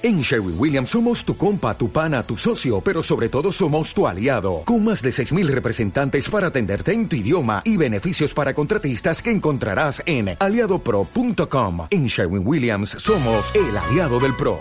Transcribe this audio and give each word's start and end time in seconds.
En 0.00 0.20
Sherwin 0.20 0.54
Williams 0.56 0.90
somos 0.90 1.24
tu 1.24 1.36
compa, 1.36 1.76
tu 1.76 1.90
pana, 1.90 2.22
tu 2.22 2.36
socio, 2.36 2.80
pero 2.80 3.02
sobre 3.02 3.28
todo 3.28 3.50
somos 3.50 3.92
tu 3.92 4.06
aliado, 4.06 4.62
con 4.64 4.84
más 4.84 5.02
de 5.02 5.10
6.000 5.10 5.48
representantes 5.48 6.30
para 6.30 6.46
atenderte 6.46 6.92
en 6.92 7.08
tu 7.08 7.16
idioma 7.16 7.62
y 7.64 7.76
beneficios 7.76 8.32
para 8.32 8.54
contratistas 8.54 9.20
que 9.20 9.32
encontrarás 9.32 10.00
en 10.06 10.36
aliadopro.com. 10.38 11.88
En 11.90 12.06
Sherwin 12.06 12.46
Williams 12.46 12.90
somos 12.90 13.52
el 13.56 13.76
aliado 13.76 14.20
del 14.20 14.36
PRO. 14.36 14.60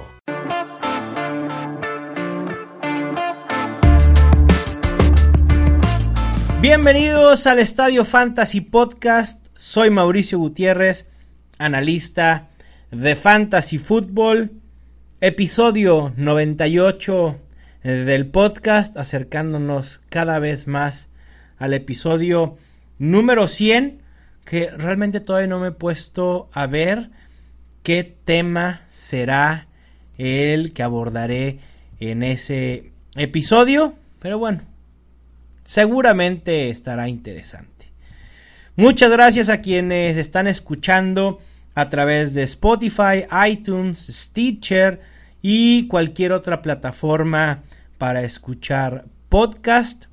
Bienvenidos 6.62 7.46
al 7.46 7.60
Estadio 7.60 8.06
Fantasy 8.06 8.62
Podcast, 8.62 9.46
soy 9.56 9.92
Mauricio 9.92 10.40
Gutiérrez, 10.40 11.06
analista 11.60 12.48
de 12.90 13.16
Fantasy 13.16 13.78
Football 13.78 14.64
Episodio 15.20 16.14
98 16.16 17.40
eh, 17.82 17.90
del 17.90 18.28
podcast, 18.28 18.96
acercándonos 18.98 20.00
cada 20.10 20.38
vez 20.38 20.68
más 20.68 21.10
al 21.58 21.74
episodio 21.74 22.60
número 23.00 23.48
100, 23.48 24.04
que 24.46 24.70
realmente 24.70 25.20
todavía 25.20 25.48
no 25.48 25.60
me 25.60 25.70
he 25.70 25.72
puesto 25.72 26.50
a 26.54 26.68
ver 26.68 27.10
qué 27.82 28.04
tema 28.04 28.84
será 28.92 29.66
el 30.20 30.72
que 30.74 30.84
abordaré 30.84 31.62
en 32.00 32.22
ese 32.22 32.92
episodio, 33.16 33.96
pero 34.20 34.38
bueno, 34.38 34.62
seguramente 35.64 36.70
estará 36.70 37.10
interesante. 37.10 37.88
Muchas 38.76 39.10
gracias 39.10 39.50
a 39.50 39.62
quienes 39.62 40.16
están 40.16 40.46
escuchando 40.46 41.40
a 41.78 41.92
través 41.92 42.34
de 42.34 42.42
Spotify, 42.42 43.28
iTunes, 43.48 44.08
Stitcher 44.10 45.00
y 45.44 45.88
cualquier 45.88 46.32
otra 46.32 46.64
plataforma 46.64 47.62
para 48.00 48.24
escuchar 48.24 49.06
podcast. 49.30 50.06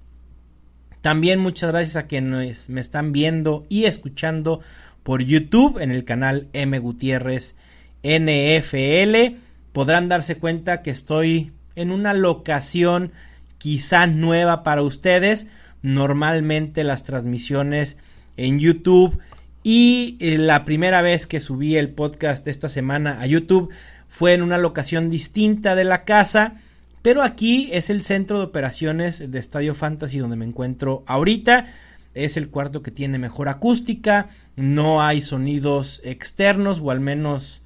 También 1.00 1.40
muchas 1.40 1.70
gracias 1.70 1.96
a 1.96 2.06
quienes 2.06 2.68
me 2.68 2.82
están 2.82 3.12
viendo 3.12 3.64
y 3.70 3.84
escuchando 3.84 4.60
por 5.02 5.22
YouTube 5.22 5.78
en 5.80 5.90
el 5.90 6.04
canal 6.04 6.48
M 6.52 6.78
Gutiérrez 6.80 7.54
NFL. 8.02 9.38
Podrán 9.72 10.10
darse 10.10 10.36
cuenta 10.36 10.82
que 10.82 10.90
estoy 10.90 11.52
en 11.76 11.92
una 11.92 12.12
locación 12.12 13.12
quizá 13.56 14.06
nueva 14.06 14.64
para 14.64 14.82
ustedes. 14.82 15.46
Normalmente 15.80 16.84
las 16.84 17.04
transmisiones 17.04 17.96
en 18.36 18.58
YouTube 18.58 19.18
y 19.66 20.18
eh, 20.20 20.36
la 20.36 20.66
primera 20.66 21.00
vez 21.00 21.26
que 21.26 21.40
subí 21.40 21.76
el 21.76 21.88
podcast 21.88 22.46
esta 22.46 22.68
semana 22.68 23.20
a 23.20 23.26
YouTube 23.26 23.72
fue 24.08 24.34
en 24.34 24.42
una 24.42 24.58
locación 24.58 25.08
distinta 25.08 25.74
de 25.74 25.84
la 25.84 26.04
casa, 26.04 26.60
pero 27.00 27.22
aquí 27.22 27.70
es 27.72 27.88
el 27.88 28.02
centro 28.04 28.38
de 28.38 28.44
operaciones 28.44 29.30
de 29.30 29.38
Estadio 29.38 29.74
Fantasy 29.74 30.18
donde 30.18 30.36
me 30.36 30.44
encuentro 30.44 31.02
ahorita. 31.06 31.72
Es 32.12 32.36
el 32.36 32.50
cuarto 32.50 32.82
que 32.82 32.90
tiene 32.90 33.18
mejor 33.18 33.48
acústica, 33.48 34.28
no 34.54 35.02
hay 35.02 35.22
sonidos 35.22 36.00
externos 36.04 36.78
o 36.80 36.90
al 36.90 37.00
menos 37.00 37.62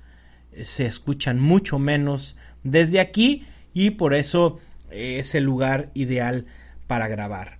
eh, 0.52 0.64
se 0.64 0.86
escuchan 0.86 1.40
mucho 1.40 1.80
menos 1.80 2.36
desde 2.62 3.00
aquí 3.00 3.44
y 3.74 3.90
por 3.90 4.14
eso 4.14 4.60
eh, 4.92 5.16
es 5.18 5.34
el 5.34 5.42
lugar 5.42 5.90
ideal 5.94 6.46
para 6.86 7.08
grabar. 7.08 7.58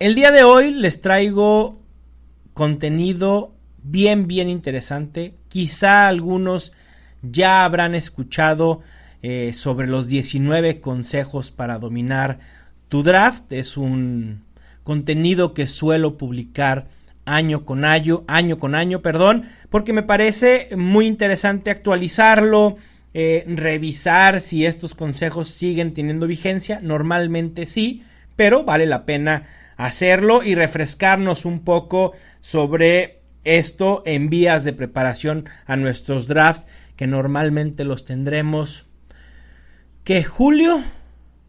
El 0.00 0.16
día 0.16 0.32
de 0.32 0.42
hoy 0.42 0.72
les 0.72 1.00
traigo 1.00 1.78
contenido 2.54 3.52
bien, 3.82 4.26
bien 4.26 4.48
interesante. 4.48 5.34
Quizá 5.48 6.08
algunos 6.08 6.72
ya 7.22 7.64
habrán 7.64 7.94
escuchado 7.94 8.80
eh, 9.22 9.52
sobre 9.52 9.86
los 9.86 10.06
19 10.06 10.80
consejos 10.80 11.50
para 11.50 11.78
dominar 11.78 12.38
tu 12.88 13.02
draft. 13.02 13.52
Es 13.52 13.76
un 13.76 14.42
contenido 14.82 15.54
que 15.54 15.66
suelo 15.66 16.16
publicar 16.16 16.88
año 17.24 17.64
con 17.64 17.84
año, 17.84 18.24
año 18.26 18.58
con 18.58 18.74
año, 18.74 19.00
perdón, 19.00 19.44
porque 19.70 19.92
me 19.92 20.02
parece 20.02 20.68
muy 20.76 21.06
interesante 21.06 21.70
actualizarlo, 21.70 22.76
eh, 23.14 23.44
revisar 23.46 24.40
si 24.40 24.66
estos 24.66 24.94
consejos 24.94 25.48
siguen 25.48 25.94
teniendo 25.94 26.26
vigencia. 26.26 26.80
Normalmente 26.82 27.64
sí, 27.64 28.02
pero 28.36 28.64
vale 28.64 28.86
la 28.86 29.06
pena 29.06 29.44
hacerlo 29.76 30.42
y 30.42 30.54
refrescarnos 30.54 31.44
un 31.44 31.60
poco 31.60 32.12
sobre 32.40 33.20
esto 33.44 34.02
en 34.06 34.30
vías 34.30 34.64
de 34.64 34.72
preparación 34.72 35.48
a 35.66 35.76
nuestros 35.76 36.26
drafts 36.26 36.66
que 36.96 37.06
normalmente 37.06 37.84
los 37.84 38.04
tendremos 38.04 38.86
que 40.04 40.22
julio, 40.22 40.82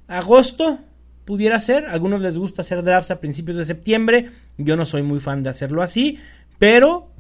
agosto 0.08 0.80
pudiera 1.26 1.60
ser. 1.60 1.86
A 1.86 1.94
algunos 1.94 2.22
les 2.22 2.38
gusta 2.38 2.62
hacer 2.62 2.84
drafts 2.84 3.12
a 3.12 3.20
principios 3.20 3.58
de 3.58 3.66
septiembre. 3.66 4.32
Yo 4.58 4.78
no 4.78 4.86
soy 4.86 5.04
muy 5.04 5.20
fan 5.20 5.44
de 5.44 5.50
hacerlo 5.50 5.82
así, 5.82 6.20
pero 6.58 7.12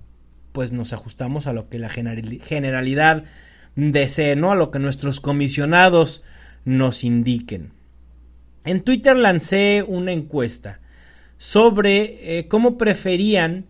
pues 0.53 0.71
nos 0.71 0.93
ajustamos 0.93 1.47
a 1.47 1.53
lo 1.53 1.67
que 1.67 1.79
la 1.79 1.89
generalidad 1.89 3.25
desee, 3.75 4.37
¿no? 4.37 4.51
A 4.51 4.55
lo 4.55 4.71
que 4.71 4.79
nuestros 4.79 5.19
comisionados 5.19 6.23
nos 6.63 7.03
indiquen. 7.03 7.73
En 8.63 8.81
Twitter 8.81 9.17
lancé 9.17 9.83
una 9.85 10.13
encuesta 10.13 10.79
sobre 11.37 12.39
eh, 12.39 12.47
cómo 12.47 12.77
preferían 12.77 13.65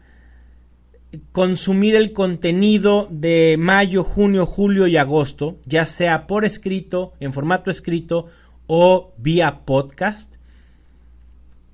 consumir 1.31 1.95
el 1.95 2.13
contenido 2.13 3.07
de 3.09 3.55
mayo, 3.57 4.03
junio, 4.03 4.45
julio 4.45 4.87
y 4.87 4.97
agosto, 4.97 5.57
ya 5.65 5.85
sea 5.87 6.27
por 6.27 6.45
escrito, 6.45 7.13
en 7.19 7.33
formato 7.33 7.71
escrito 7.71 8.27
o 8.67 9.13
vía 9.17 9.61
podcast. 9.65 10.35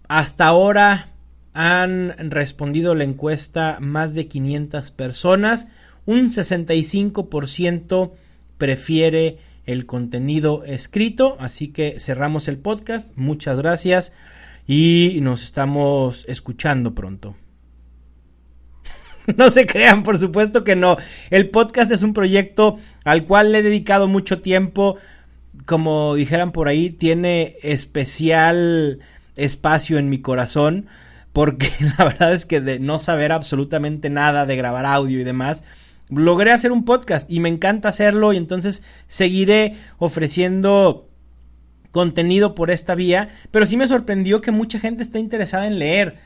Hasta 0.07 0.45
ahora 0.45 1.13
han 1.53 2.31
respondido 2.31 2.95
la 2.95 3.03
encuesta 3.03 3.77
más 3.79 4.13
de 4.13 4.27
500 4.27 4.91
personas. 4.91 5.67
Un 6.05 6.27
65% 6.27 8.11
prefiere 8.57 9.37
el 9.65 9.85
contenido 9.85 10.63
escrito. 10.65 11.37
Así 11.39 11.69
que 11.69 11.99
cerramos 11.99 12.47
el 12.47 12.57
podcast. 12.57 13.09
Muchas 13.15 13.57
gracias 13.57 14.11
y 14.67 15.19
nos 15.21 15.43
estamos 15.43 16.25
escuchando 16.27 16.93
pronto. 16.93 17.35
no 19.37 19.49
se 19.49 19.65
crean, 19.65 20.03
por 20.03 20.17
supuesto 20.17 20.63
que 20.63 20.75
no. 20.75 20.97
El 21.29 21.49
podcast 21.49 21.91
es 21.91 22.03
un 22.03 22.13
proyecto 22.13 22.77
al 23.03 23.25
cual 23.25 23.51
le 23.51 23.59
he 23.59 23.63
dedicado 23.63 24.07
mucho 24.07 24.41
tiempo. 24.41 24.97
Como 25.65 26.15
dijeran 26.15 26.51
por 26.51 26.67
ahí, 26.67 26.89
tiene 26.89 27.57
especial 27.61 28.99
espacio 29.35 29.97
en 29.97 30.09
mi 30.09 30.21
corazón. 30.21 30.87
Porque 31.33 31.71
la 31.97 32.05
verdad 32.05 32.33
es 32.33 32.45
que 32.45 32.61
de 32.61 32.79
no 32.79 32.99
saber 32.99 33.31
absolutamente 33.31 34.09
nada 34.09 34.45
de 34.45 34.55
grabar 34.55 34.85
audio 34.85 35.19
y 35.19 35.23
demás, 35.23 35.63
logré 36.09 36.51
hacer 36.51 36.71
un 36.71 36.83
podcast 36.83 37.29
y 37.31 37.39
me 37.39 37.49
encanta 37.49 37.89
hacerlo 37.89 38.33
y 38.33 38.37
entonces 38.37 38.83
seguiré 39.07 39.77
ofreciendo 39.97 41.07
contenido 41.91 42.55
por 42.55 42.71
esta 42.71 42.95
vía, 42.95 43.29
pero 43.51 43.65
sí 43.65 43.77
me 43.77 43.87
sorprendió 43.87 44.41
que 44.41 44.51
mucha 44.51 44.79
gente 44.79 45.03
está 45.03 45.19
interesada 45.19 45.67
en 45.67 45.79
leer. 45.79 46.17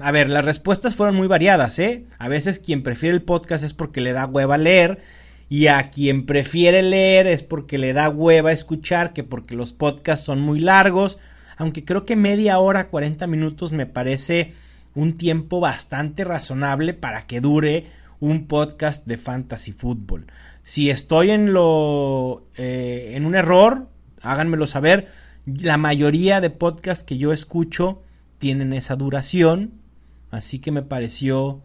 A 0.00 0.12
ver, 0.12 0.28
las 0.28 0.44
respuestas 0.44 0.94
fueron 0.94 1.16
muy 1.16 1.28
variadas, 1.28 1.78
¿eh? 1.78 2.04
A 2.18 2.28
veces 2.28 2.58
quien 2.58 2.82
prefiere 2.82 3.14
el 3.14 3.22
podcast 3.22 3.64
es 3.64 3.72
porque 3.72 4.00
le 4.00 4.12
da 4.12 4.26
hueva 4.26 4.58
leer 4.58 5.00
y 5.48 5.68
a 5.68 5.90
quien 5.90 6.26
prefiere 6.26 6.82
leer 6.82 7.26
es 7.26 7.42
porque 7.42 7.78
le 7.78 7.92
da 7.92 8.08
hueva 8.08 8.52
escuchar, 8.52 9.12
que 9.12 9.24
porque 9.24 9.56
los 9.56 9.72
podcasts 9.72 10.26
son 10.26 10.40
muy 10.40 10.60
largos, 10.60 11.18
aunque 11.56 11.84
creo 11.84 12.04
que 12.04 12.16
media 12.16 12.58
hora, 12.58 12.88
40 12.88 13.26
minutos 13.26 13.72
me 13.72 13.86
parece 13.86 14.52
un 14.94 15.16
tiempo 15.16 15.60
bastante 15.60 16.24
razonable 16.24 16.94
para 16.94 17.22
que 17.22 17.40
dure 17.40 17.86
un 18.20 18.46
podcast 18.46 19.06
de 19.06 19.16
fantasy 19.18 19.72
fútbol. 19.72 20.26
Si 20.62 20.90
estoy 20.90 21.30
en 21.30 21.52
lo 21.52 22.46
eh, 22.56 23.12
en 23.14 23.24
un 23.24 23.36
error, 23.36 23.88
háganmelo 24.22 24.66
saber. 24.66 25.08
La 25.46 25.76
mayoría 25.76 26.40
de 26.40 26.50
podcasts 26.50 27.04
que 27.04 27.18
yo 27.18 27.32
escucho 27.32 28.02
tienen 28.38 28.72
esa 28.72 28.96
duración, 28.96 29.72
así 30.30 30.58
que 30.58 30.72
me 30.72 30.82
pareció 30.82 31.62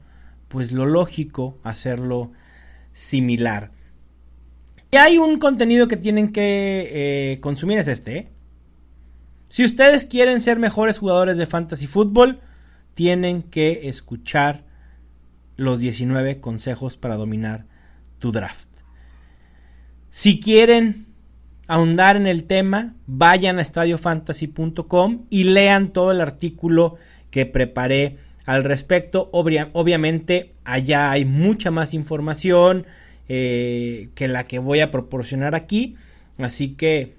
pues 0.48 0.72
lo 0.72 0.86
lógico 0.86 1.58
hacerlo 1.64 2.32
similar. 2.94 3.72
Y 4.92 4.98
hay 4.98 5.18
un 5.18 5.40
contenido 5.40 5.88
que 5.88 5.98
tienen 5.98 6.34
que 6.34 6.90
eh, 6.92 7.40
consumir, 7.40 7.80
es 7.80 7.88
este. 7.88 8.18
¿eh? 8.18 8.30
Si 9.50 9.64
ustedes 9.64 10.06
quieren 10.06 10.42
ser 10.42 10.60
mejores 10.60 10.98
jugadores 10.98 11.38
de 11.38 11.48
fantasy 11.48 11.88
fútbol, 11.88 12.42
tienen 12.94 13.44
que 13.44 13.88
escuchar 13.88 14.66
los 15.56 15.80
19 15.80 16.42
consejos 16.42 16.98
para 16.98 17.16
dominar 17.16 17.66
tu 18.20 18.32
draft. 18.32 18.68
Si 20.10 20.40
quieren 20.42 21.08
ahondar 21.72 22.18
en 22.18 22.28
el 22.28 22.44
tema, 22.44 22.96
vayan 23.08 23.58
a 23.58 23.62
estadiofantasy.com 23.62 25.26
y 25.30 25.46
lean 25.46 25.94
todo 25.94 26.12
el 26.12 26.20
artículo 26.20 26.98
que 27.30 27.46
preparé 27.46 28.18
al 28.46 28.66
respecto. 28.66 29.30
obviamente, 29.32 30.54
allá 30.66 31.12
hay 31.12 31.24
mucha 31.24 31.72
más 31.72 31.94
información, 31.94 32.86
eh, 33.30 34.10
que 34.16 34.28
la 34.28 34.44
que 34.44 34.60
voy 34.60 34.82
a 34.82 34.92
proporcionar 34.92 35.56
aquí. 35.56 35.96
Así 36.38 36.74
que 36.74 37.14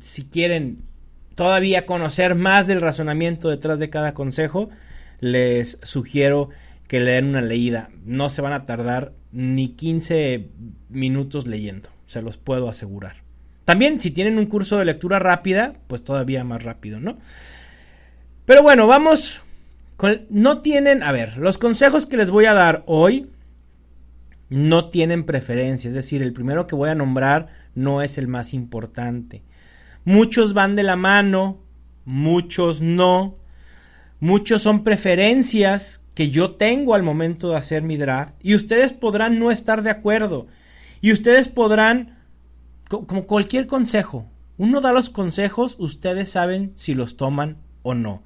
si 0.00 0.24
quieren 0.24 0.84
todavía 1.34 1.84
conocer 1.84 2.34
más 2.34 2.66
del 2.66 2.80
razonamiento 2.80 3.50
detrás 3.50 3.78
de 3.78 3.90
cada 3.90 4.14
consejo, 4.14 4.70
les 5.20 5.78
sugiero 5.82 6.48
que 6.86 7.00
le 7.00 7.10
den 7.12 7.26
una 7.26 7.42
leída. 7.42 7.90
No 8.06 8.30
se 8.30 8.40
van 8.40 8.54
a 8.54 8.64
tardar 8.64 9.12
ni 9.32 9.68
15 9.68 10.48
minutos 10.88 11.46
leyendo, 11.46 11.90
se 12.06 12.22
los 12.22 12.38
puedo 12.38 12.70
asegurar. 12.70 13.27
También 13.68 14.00
si 14.00 14.10
tienen 14.12 14.38
un 14.38 14.46
curso 14.46 14.78
de 14.78 14.86
lectura 14.86 15.18
rápida, 15.18 15.74
pues 15.88 16.02
todavía 16.02 16.42
más 16.42 16.62
rápido, 16.62 17.00
¿no? 17.00 17.18
Pero 18.46 18.62
bueno, 18.62 18.86
vamos 18.86 19.42
no 20.30 20.62
tienen, 20.62 21.02
a 21.02 21.12
ver, 21.12 21.36
los 21.36 21.58
consejos 21.58 22.06
que 22.06 22.16
les 22.16 22.30
voy 22.30 22.46
a 22.46 22.54
dar 22.54 22.82
hoy 22.86 23.30
no 24.48 24.88
tienen 24.88 25.24
preferencia, 25.24 25.88
es 25.88 25.92
decir, 25.92 26.22
el 26.22 26.32
primero 26.32 26.66
que 26.66 26.76
voy 26.76 26.88
a 26.88 26.94
nombrar 26.94 27.48
no 27.74 28.00
es 28.00 28.16
el 28.16 28.26
más 28.26 28.54
importante. 28.54 29.42
Muchos 30.06 30.54
van 30.54 30.74
de 30.74 30.84
la 30.84 30.96
mano, 30.96 31.58
muchos 32.06 32.80
no, 32.80 33.36
muchos 34.18 34.62
son 34.62 34.82
preferencias 34.82 36.02
que 36.14 36.30
yo 36.30 36.52
tengo 36.52 36.94
al 36.94 37.02
momento 37.02 37.50
de 37.50 37.56
hacer 37.56 37.82
mi 37.82 37.98
draft 37.98 38.32
y 38.42 38.54
ustedes 38.54 38.94
podrán 38.94 39.38
no 39.38 39.50
estar 39.50 39.82
de 39.82 39.90
acuerdo 39.90 40.46
y 41.02 41.12
ustedes 41.12 41.48
podrán, 41.48 42.16
como 42.88 43.26
cualquier 43.26 43.66
consejo, 43.66 44.30
uno 44.56 44.80
da 44.80 44.92
los 44.92 45.10
consejos, 45.10 45.76
ustedes 45.78 46.30
saben 46.30 46.72
si 46.74 46.94
los 46.94 47.16
toman 47.16 47.58
o 47.82 47.94
no 47.94 48.22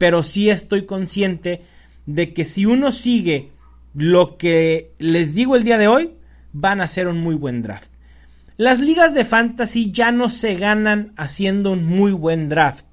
pero 0.00 0.22
sí 0.22 0.48
estoy 0.48 0.86
consciente 0.86 1.60
de 2.06 2.32
que 2.32 2.46
si 2.46 2.64
uno 2.64 2.90
sigue 2.90 3.50
lo 3.92 4.38
que 4.38 4.94
les 4.98 5.34
digo 5.34 5.56
el 5.56 5.62
día 5.62 5.76
de 5.76 5.88
hoy, 5.88 6.14
van 6.54 6.80
a 6.80 6.84
hacer 6.84 7.06
un 7.06 7.20
muy 7.20 7.34
buen 7.34 7.60
draft. 7.60 7.90
Las 8.56 8.80
ligas 8.80 9.12
de 9.12 9.26
fantasy 9.26 9.92
ya 9.92 10.10
no 10.10 10.30
se 10.30 10.54
ganan 10.54 11.12
haciendo 11.18 11.72
un 11.72 11.84
muy 11.84 12.12
buen 12.12 12.48
draft. 12.48 12.86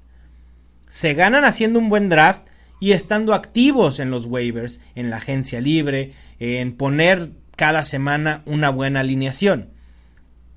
Se 0.90 1.14
ganan 1.14 1.46
haciendo 1.46 1.78
un 1.78 1.88
buen 1.88 2.10
draft 2.10 2.46
y 2.78 2.92
estando 2.92 3.32
activos 3.32 4.00
en 4.00 4.10
los 4.10 4.26
waivers, 4.26 4.78
en 4.94 5.08
la 5.08 5.16
agencia 5.16 5.62
libre, 5.62 6.12
en 6.38 6.76
poner 6.76 7.30
cada 7.56 7.84
semana 7.84 8.42
una 8.44 8.68
buena 8.68 9.00
alineación. 9.00 9.70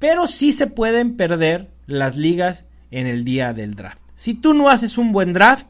Pero 0.02 0.26
sí 0.26 0.52
se 0.52 0.66
pueden 0.66 1.16
perder 1.16 1.70
las 1.86 2.18
ligas 2.18 2.66
en 2.90 3.06
el 3.06 3.24
día 3.24 3.54
del 3.54 3.76
draft. 3.76 4.02
Si 4.16 4.34
tú 4.34 4.56
no 4.56 4.70
haces 4.70 4.98
un 4.98 5.12
buen 5.12 5.32
draft, 5.32 5.68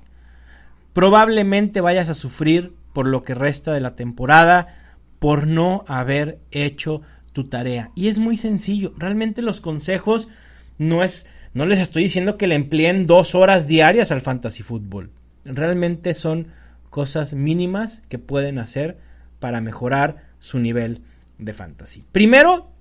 probablemente 0.93 1.81
vayas 1.81 2.07
a 2.07 2.15
sufrir 2.15 2.73
por 2.93 3.07
lo 3.07 3.23
que 3.25 3.35
resta 3.35 3.73
de 3.73 3.81
la 3.81 3.97
temporada 3.97 4.95
por 5.19 5.47
no 5.47 5.83
haber 5.85 6.39
hecho 6.51 7.01
tu 7.33 7.49
tarea. 7.49 7.91
Y 7.93 8.07
es 8.07 8.19
muy 8.19 8.37
sencillo. 8.37 8.93
Realmente 8.97 9.41
los 9.41 9.59
consejos 9.59 10.29
no 10.77 11.03
es, 11.03 11.27
no 11.53 11.65
les 11.65 11.79
estoy 11.79 12.03
diciendo 12.03 12.37
que 12.37 12.47
le 12.47 12.55
empleen 12.55 13.07
dos 13.07 13.35
horas 13.35 13.67
diarias 13.67 14.13
al 14.13 14.21
fantasy 14.21 14.63
fútbol. 14.63 15.11
Realmente 15.43 16.13
son 16.13 16.47
cosas 16.89 17.33
mínimas 17.33 18.01
que 18.07 18.17
pueden 18.17 18.59
hacer 18.59 18.97
para 19.41 19.59
mejorar 19.59 20.23
su 20.39 20.57
nivel 20.57 21.01
de 21.37 21.53
fantasy. 21.53 22.05
Primero 22.13 22.71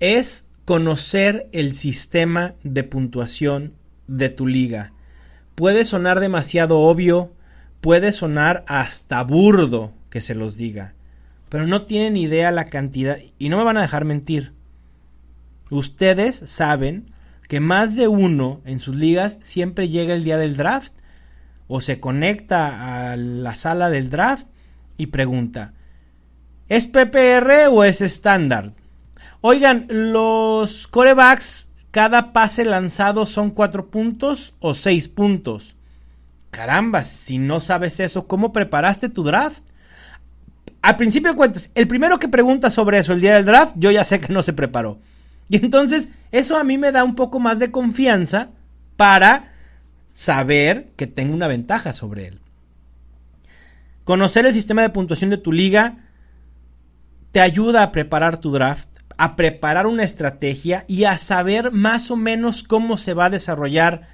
es 0.00 0.46
conocer 0.64 1.48
el 1.52 1.74
sistema 1.74 2.54
de 2.62 2.84
puntuación 2.84 3.72
de 4.06 4.28
tu 4.28 4.46
liga 4.46 4.92
puede 5.56 5.84
sonar 5.84 6.20
demasiado 6.20 6.78
obvio, 6.78 7.32
puede 7.80 8.12
sonar 8.12 8.64
hasta 8.68 9.24
burdo 9.24 9.92
que 10.10 10.20
se 10.20 10.36
los 10.36 10.56
diga, 10.56 10.94
pero 11.48 11.66
no 11.66 11.82
tienen 11.82 12.16
idea 12.16 12.52
la 12.52 12.66
cantidad 12.66 13.18
y 13.38 13.48
no 13.48 13.56
me 13.56 13.64
van 13.64 13.78
a 13.78 13.82
dejar 13.82 14.04
mentir. 14.04 14.52
Ustedes 15.70 16.36
saben 16.46 17.10
que 17.48 17.58
más 17.58 17.96
de 17.96 18.06
uno 18.06 18.60
en 18.64 18.78
sus 18.78 18.94
ligas 18.94 19.38
siempre 19.42 19.88
llega 19.88 20.14
el 20.14 20.22
día 20.22 20.36
del 20.36 20.56
draft 20.56 20.92
o 21.68 21.80
se 21.80 21.98
conecta 21.98 23.10
a 23.10 23.16
la 23.16 23.54
sala 23.54 23.90
del 23.90 24.10
draft 24.10 24.46
y 24.98 25.06
pregunta, 25.06 25.72
¿es 26.68 26.86
PPR 26.86 27.68
o 27.70 27.82
es 27.82 28.00
estándar? 28.02 28.72
Oigan, 29.48 29.86
los 29.88 30.88
corebacks 30.88 31.68
cada 31.92 32.32
pase 32.32 32.64
lanzado 32.64 33.26
son 33.26 33.52
cuatro 33.52 33.92
puntos 33.92 34.54
o 34.58 34.74
seis 34.74 35.06
puntos. 35.06 35.76
Caramba, 36.50 37.04
si 37.04 37.38
no 37.38 37.60
sabes 37.60 38.00
eso, 38.00 38.26
¿cómo 38.26 38.52
preparaste 38.52 39.08
tu 39.08 39.22
draft? 39.22 39.62
Al 40.82 40.96
principio 40.96 41.30
de 41.30 41.36
cuentas, 41.36 41.70
el 41.76 41.86
primero 41.86 42.18
que 42.18 42.26
pregunta 42.26 42.72
sobre 42.72 42.98
eso 42.98 43.12
el 43.12 43.20
día 43.20 43.36
del 43.36 43.44
draft, 43.44 43.74
yo 43.76 43.92
ya 43.92 44.02
sé 44.02 44.18
que 44.18 44.32
no 44.32 44.42
se 44.42 44.52
preparó. 44.52 44.98
Y 45.48 45.58
entonces, 45.58 46.10
eso 46.32 46.56
a 46.56 46.64
mí 46.64 46.76
me 46.76 46.90
da 46.90 47.04
un 47.04 47.14
poco 47.14 47.38
más 47.38 47.60
de 47.60 47.70
confianza 47.70 48.48
para 48.96 49.52
saber 50.12 50.88
que 50.96 51.06
tengo 51.06 51.32
una 51.32 51.46
ventaja 51.46 51.92
sobre 51.92 52.26
él. 52.26 52.40
Conocer 54.02 54.44
el 54.44 54.54
sistema 54.54 54.82
de 54.82 54.90
puntuación 54.90 55.30
de 55.30 55.38
tu 55.38 55.52
liga 55.52 55.98
te 57.30 57.40
ayuda 57.40 57.84
a 57.84 57.92
preparar 57.92 58.38
tu 58.38 58.50
draft 58.50 58.95
a 59.16 59.36
preparar 59.36 59.86
una 59.86 60.04
estrategia 60.04 60.84
y 60.88 61.04
a 61.04 61.18
saber 61.18 61.72
más 61.72 62.10
o 62.10 62.16
menos 62.16 62.62
cómo 62.62 62.96
se 62.96 63.14
va 63.14 63.26
a 63.26 63.30
desarrollar 63.30 64.08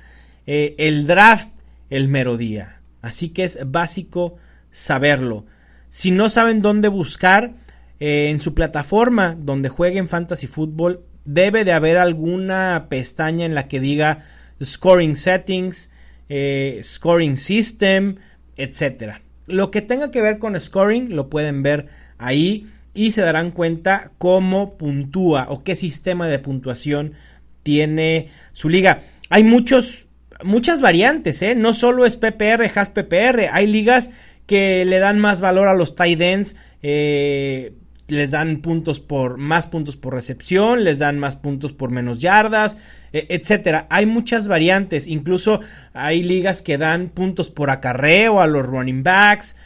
eh, 0.47 0.75
el 0.79 1.07
draft 1.07 1.51
el 1.91 2.09
mero 2.09 2.37
día. 2.37 2.81
Así 3.01 3.31
que 3.31 3.45
es 3.45 3.59
básico 3.67 4.37
saberlo. 4.71 5.45
Si 5.91 6.11
no 6.11 6.31
saben 6.31 6.63
dónde 6.63 6.89
buscar, 6.89 7.53
eh, 8.01 8.31
en 8.31 8.41
su 8.41 8.55
plataforma 8.55 9.37
donde 9.39 9.69
jueguen 9.69 10.09
fantasy 10.09 10.47
fútbol, 10.47 11.05
debe 11.25 11.65
de 11.65 11.73
haber 11.73 11.99
alguna 11.99 12.87
pestaña 12.89 13.45
en 13.45 13.55
la 13.55 13.69
que 13.69 13.81
diga 13.81 14.25
scoring 14.63 15.17
settings, 15.17 15.91
eh, 16.29 16.81
scoring 16.83 17.37
system, 17.37 18.17
etc. 18.57 19.21
Lo 19.47 19.71
que 19.71 19.83
tenga 19.83 20.11
que 20.11 20.23
ver 20.23 20.39
con 20.39 20.59
scoring 20.59 21.15
lo 21.15 21.29
pueden 21.29 21.63
ver 21.63 21.89
ahí 22.19 22.69
y 22.95 23.13
se 23.13 23.23
darán 23.23 23.51
cuenta 23.51 24.13
cómo 24.19 24.77
puntúa 24.77 25.47
o 25.49 25.65
qué 25.65 25.77
sistema 25.77 26.29
de 26.29 26.39
puntuación 26.39 27.15
tiene 27.63 28.29
su 28.53 28.69
liga. 28.69 29.03
Hay 29.31 29.45
muchos, 29.45 30.07
muchas 30.45 30.81
variantes, 30.81 31.41
¿eh? 31.43 31.55
no 31.55 31.75
solo 31.75 32.05
es 32.05 32.17
PPR, 32.17 32.71
half 32.75 32.91
PPR, 32.91 33.49
hay 33.51 33.67
ligas 33.67 34.11
que 34.47 34.85
le 34.85 34.99
dan 34.99 35.19
más 35.19 35.41
valor 35.41 35.69
a 35.69 35.75
los 35.75 35.95
tight 35.95 36.21
ends, 36.21 36.57
eh, 36.83 37.75
les 38.09 38.33
dan 38.33 38.59
puntos 38.59 39.01
por 39.01 39.39
más 39.39 39.67
puntos 39.67 39.97
por 39.97 40.13
recepción, 40.13 40.85
les 40.85 40.99
dan 40.99 41.19
más 41.19 41.37
puntos 41.37 41.73
por 41.73 41.91
menos 41.91 42.21
yardas, 42.21 42.77
e, 43.13 43.27
etcétera. 43.31 43.87
Hay 43.89 44.05
muchas 44.05 44.49
variantes, 44.49 45.07
incluso 45.07 45.61
hay 45.95 46.23
ligas 46.23 46.61
que 46.61 46.77
dan 46.77 47.09
puntos 47.09 47.49
por 47.49 47.71
acarreo 47.71 48.41
a 48.41 48.47
los 48.47 48.67
running 48.67 49.03
backs. 49.03 49.57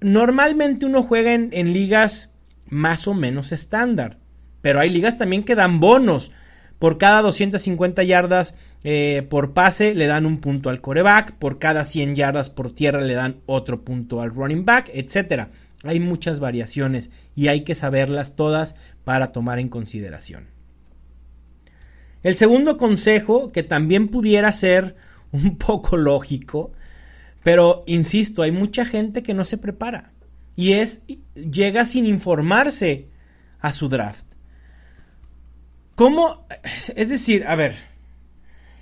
Normalmente 0.00 0.86
uno 0.86 1.02
juega 1.02 1.34
en 1.34 1.72
ligas 1.72 2.31
más 2.72 3.06
o 3.06 3.12
menos 3.12 3.52
estándar. 3.52 4.16
Pero 4.62 4.80
hay 4.80 4.88
ligas 4.88 5.18
también 5.18 5.44
que 5.44 5.54
dan 5.54 5.78
bonos. 5.78 6.30
Por 6.78 6.98
cada 6.98 7.20
250 7.20 8.02
yardas 8.02 8.56
eh, 8.82 9.24
por 9.28 9.52
pase 9.52 9.94
le 9.94 10.06
dan 10.06 10.24
un 10.24 10.40
punto 10.40 10.70
al 10.70 10.80
coreback. 10.80 11.34
Por 11.34 11.58
cada 11.58 11.84
100 11.84 12.16
yardas 12.16 12.48
por 12.48 12.72
tierra 12.72 13.02
le 13.02 13.14
dan 13.14 13.40
otro 13.46 13.84
punto 13.84 14.22
al 14.22 14.30
running 14.30 14.64
back, 14.64 14.90
etc. 14.94 15.48
Hay 15.84 16.00
muchas 16.00 16.40
variaciones 16.40 17.10
y 17.36 17.48
hay 17.48 17.62
que 17.62 17.74
saberlas 17.74 18.36
todas 18.36 18.74
para 19.04 19.28
tomar 19.28 19.58
en 19.58 19.68
consideración. 19.68 20.46
El 22.22 22.36
segundo 22.36 22.78
consejo, 22.78 23.52
que 23.52 23.62
también 23.62 24.08
pudiera 24.08 24.50
ser 24.54 24.96
un 25.30 25.56
poco 25.58 25.98
lógico, 25.98 26.72
pero 27.44 27.82
insisto, 27.86 28.42
hay 28.42 28.50
mucha 28.50 28.86
gente 28.86 29.22
que 29.22 29.34
no 29.34 29.44
se 29.44 29.58
prepara 29.58 30.12
y 30.56 30.72
es 30.72 31.02
llega 31.34 31.84
sin 31.84 32.06
informarse 32.06 33.08
a 33.60 33.72
su 33.72 33.88
draft. 33.88 34.24
¿Cómo? 35.94 36.46
Es 36.94 37.08
decir, 37.08 37.44
a 37.46 37.54
ver, 37.54 37.74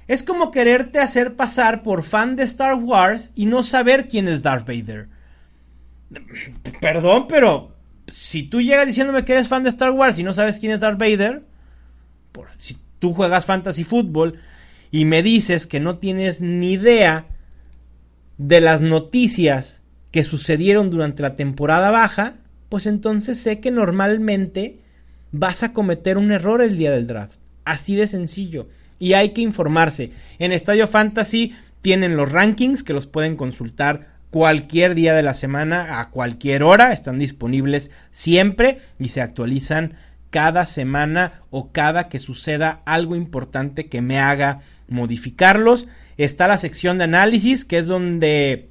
es 0.09 0.23
como 0.23 0.50
quererte 0.50 0.99
hacer 0.99 1.37
pasar 1.37 1.83
por 1.83 2.03
fan 2.03 2.37
de 2.37 2.45
Star 2.45 2.75
Wars 2.75 3.33
y 3.35 3.47
no 3.47 3.62
saber 3.62 4.09
quién 4.09 4.29
es 4.29 4.43
Darth 4.43 4.67
Vader. 4.67 5.09
Perdón, 6.81 7.27
pero 7.29 7.77
si 8.11 8.43
tú 8.43 8.61
llegas 8.61 8.87
diciéndome 8.87 9.25
que 9.25 9.35
eres 9.35 9.49
fan 9.49 9.62
de 9.62 9.71
Star 9.71 9.91
Wars 9.91 10.19
y 10.19 10.23
no 10.23 10.35
sabes 10.35 10.59
quién 10.59 10.73
es 10.73 10.81
Darth 10.81 10.99
Vader, 10.99 11.45
por, 12.33 12.49
si 12.59 12.77
tú 12.99 13.12
juegas 13.12 13.45
fantasy 13.45 13.85
fútbol 13.85 14.41
y 14.91 15.05
me 15.05 15.23
dices 15.23 15.67
que 15.67 15.81
no 15.81 15.99
tienes 15.99 16.41
ni 16.41 16.73
idea 16.73 17.27
de 18.39 18.61
las 18.61 18.81
noticias 18.81 19.80
que 20.11 20.25
sucedieron 20.25 20.90
durante 20.90 21.23
la 21.23 21.37
temporada 21.37 21.90
baja, 21.90 22.35
pues 22.69 22.87
entonces 22.87 23.38
sé 23.38 23.61
que 23.61 23.71
normalmente 23.71 24.79
vas 25.33 25.62
a 25.62 25.73
cometer 25.73 26.19
un 26.19 26.33
error 26.33 26.62
el 26.62 26.76
día 26.76 26.90
del 26.90 27.07
draft. 27.07 27.38
Así 27.64 27.95
de 27.95 28.07
sencillo. 28.07 28.69
Y 28.99 29.14
hay 29.14 29.31
que 29.31 29.40
informarse. 29.40 30.11
En 30.38 30.52
Estadio 30.52 30.87
Fantasy 30.87 31.55
tienen 31.83 32.17
los 32.17 32.31
rankings 32.31 32.83
que 32.83 32.93
los 32.93 33.07
pueden 33.07 33.37
consultar 33.37 34.09
cualquier 34.31 34.95
día 34.95 35.14
de 35.14 35.23
la 35.23 35.35
semana, 35.35 36.00
a 36.00 36.11
cualquier 36.11 36.62
hora, 36.62 36.93
están 36.93 37.19
disponibles 37.19 37.90
siempre 38.12 38.79
y 38.99 39.09
se 39.09 39.21
actualizan 39.21 39.95
cada 40.31 40.67
semana 40.67 41.43
o 41.50 41.73
cada 41.73 42.09
que 42.09 42.21
suceda 42.21 42.83
algo 42.85 43.17
importante 43.17 43.87
que 43.88 44.00
me 44.00 44.19
haga 44.21 44.61
modificarlos. 44.88 45.88
Está 46.17 46.47
la 46.47 46.59
sección 46.59 46.99
de 46.99 47.05
análisis, 47.05 47.64
que 47.64 47.79
es 47.79 47.87
donde 47.87 48.70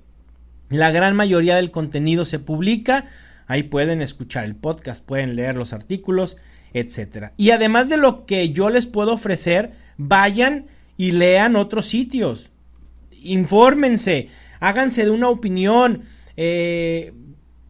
la 0.69 0.91
gran 0.91 1.15
mayoría 1.15 1.55
del 1.55 1.71
contenido 1.71 2.25
se 2.25 2.39
publica. 2.39 3.09
Ahí 3.47 3.63
pueden 3.63 4.01
escuchar 4.01 4.45
el 4.45 4.55
podcast, 4.55 5.03
pueden 5.03 5.35
leer 5.35 5.55
los 5.55 5.73
artículos, 5.73 6.37
etcétera. 6.73 7.33
Y 7.37 7.51
además 7.51 7.89
de 7.89 7.97
lo 7.97 8.25
que 8.25 8.49
yo 8.51 8.69
les 8.69 8.85
puedo 8.85 9.13
ofrecer, 9.13 9.71
vayan 9.97 10.67
y 10.97 11.11
lean 11.11 11.55
otros 11.55 11.87
sitios. 11.87 12.51
Infórmense, 13.21 14.29
háganse 14.59 15.05
de 15.05 15.11
una 15.11 15.29
opinión, 15.29 16.03
eh, 16.37 17.13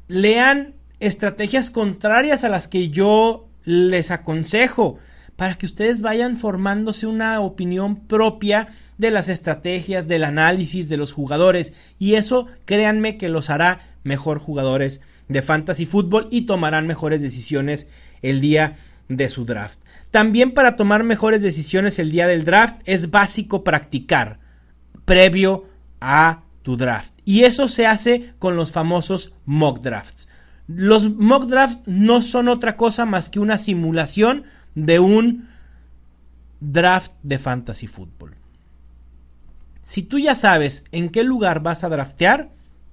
lean 0.08 0.76
estrategias 1.00 1.72
contrarias 1.72 2.44
a 2.44 2.50
las 2.50 2.68
que 2.68 2.90
yo 2.90 3.48
les 3.64 4.12
aconsejo 4.12 5.00
para 5.40 5.56
que 5.56 5.66
ustedes 5.66 6.02
vayan 6.02 6.36
formándose 6.36 7.08
una 7.08 7.40
opinión 7.40 7.96
propia 7.96 8.74
de 8.98 9.10
las 9.10 9.30
estrategias, 9.30 10.06
del 10.06 10.26
análisis 10.26 10.90
de 10.90 10.98
los 10.98 11.14
jugadores 11.14 11.72
y 11.98 12.16
eso 12.16 12.48
créanme 12.66 13.18
que 13.18 13.30
los 13.30 13.50
hará 13.50 13.88
mejor 14.04 14.40
jugadores 14.40 15.00
de 15.30 15.42
fantasy 15.42 15.86
fútbol 15.86 16.28
y 16.30 16.42
tomarán 16.42 16.88
mejores 16.88 17.22
decisiones 17.22 17.88
el 18.22 18.42
día 18.42 18.80
de 19.08 19.30
su 19.30 19.46
draft. 19.46 19.80
También 20.12 20.52
para 20.52 20.76
tomar 20.76 21.06
mejores 21.06 21.42
decisiones 21.42 22.00
el 22.00 22.12
día 22.12 22.28
del 22.28 22.44
draft 22.44 22.82
es 22.84 23.10
básico 23.10 23.64
practicar 23.64 24.40
previo 25.06 25.68
a 26.02 26.42
tu 26.64 26.76
draft. 26.76 27.14
Y 27.24 27.46
eso 27.46 27.70
se 27.70 27.88
hace 27.88 28.34
con 28.40 28.58
los 28.58 28.74
famosos 28.74 29.32
mock 29.46 29.80
drafts. 29.80 30.28
Los 30.68 31.10
mock 31.10 31.46
drafts 31.46 31.80
no 31.86 32.22
son 32.22 32.50
otra 32.50 32.76
cosa 32.76 33.06
más 33.06 33.30
que 33.30 33.40
una 33.40 33.58
simulación 33.58 34.44
de 34.86 35.00
un 35.00 35.50
draft 36.60 37.14
de 37.24 37.40
fantasy 37.40 37.88
fútbol. 37.88 38.36
Si 39.84 40.04
tú 40.04 40.20
ya 40.20 40.36
sabes 40.36 40.84
en 40.92 41.10
qué 41.10 41.24
lugar 41.24 41.62
vas 41.62 41.84
a 41.84 41.90
draftear, 41.90 42.50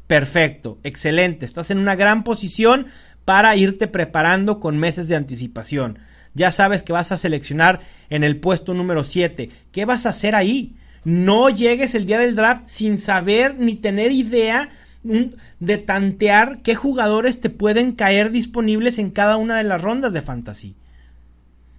perfecto, 0.07 0.78
excelente, 0.83 1.45
estás 1.45 1.71
en 1.71 1.78
una 1.78 1.95
gran 1.95 2.25
posición 2.25 2.87
para 3.25 3.57
irte 3.57 3.88
preparando 3.88 4.61
con 4.61 4.78
meses 4.78 5.09
de 5.09 5.16
anticipación. 5.16 5.99
Ya 6.35 6.52
sabes 6.52 6.83
que 6.83 6.93
vas 6.93 7.12
a 7.12 7.16
seleccionar 7.16 7.81
en 8.09 8.25
el 8.25 8.38
puesto 8.38 8.73
número 8.73 9.05
7. 9.05 9.50
¿Qué 9.73 9.85
vas 9.85 10.07
a 10.07 10.11
hacer 10.11 10.35
ahí? 10.35 10.76
No 11.05 11.50
llegues 11.50 11.95
el 11.95 12.07
día 12.07 12.19
del 12.19 12.37
draft 12.37 12.64
sin 12.66 12.99
saber 12.99 13.57
ni 13.59 13.75
tener 13.75 14.12
idea 14.12 14.69
de 15.61 15.78
tantear 15.78 16.61
qué 16.62 16.75
jugadores 16.75 17.40
te 17.40 17.50
pueden 17.50 17.93
caer 17.93 18.31
disponibles 18.31 18.99
en 18.99 19.11
cada 19.11 19.37
una 19.37 19.57
de 19.57 19.64
las 19.64 19.81
rondas 19.81 20.12
de 20.12 20.23
fantasy. 20.23 20.75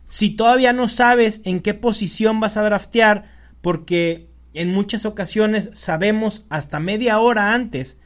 Si 0.08 0.30
todavía 0.32 0.74
no 0.74 0.88
sabes 0.88 1.42
en 1.44 1.60
qué 1.60 1.74
posición 1.74 2.40
vas 2.40 2.58
a 2.58 2.64
draftear, 2.64 3.26
porque 3.62 4.30
en 4.54 4.74
muchas 4.74 5.06
ocasiones 5.06 5.70
sabemos 5.74 6.46
hasta 6.50 6.80
media 6.80 7.20
hora 7.20 7.54
antes 7.54 8.00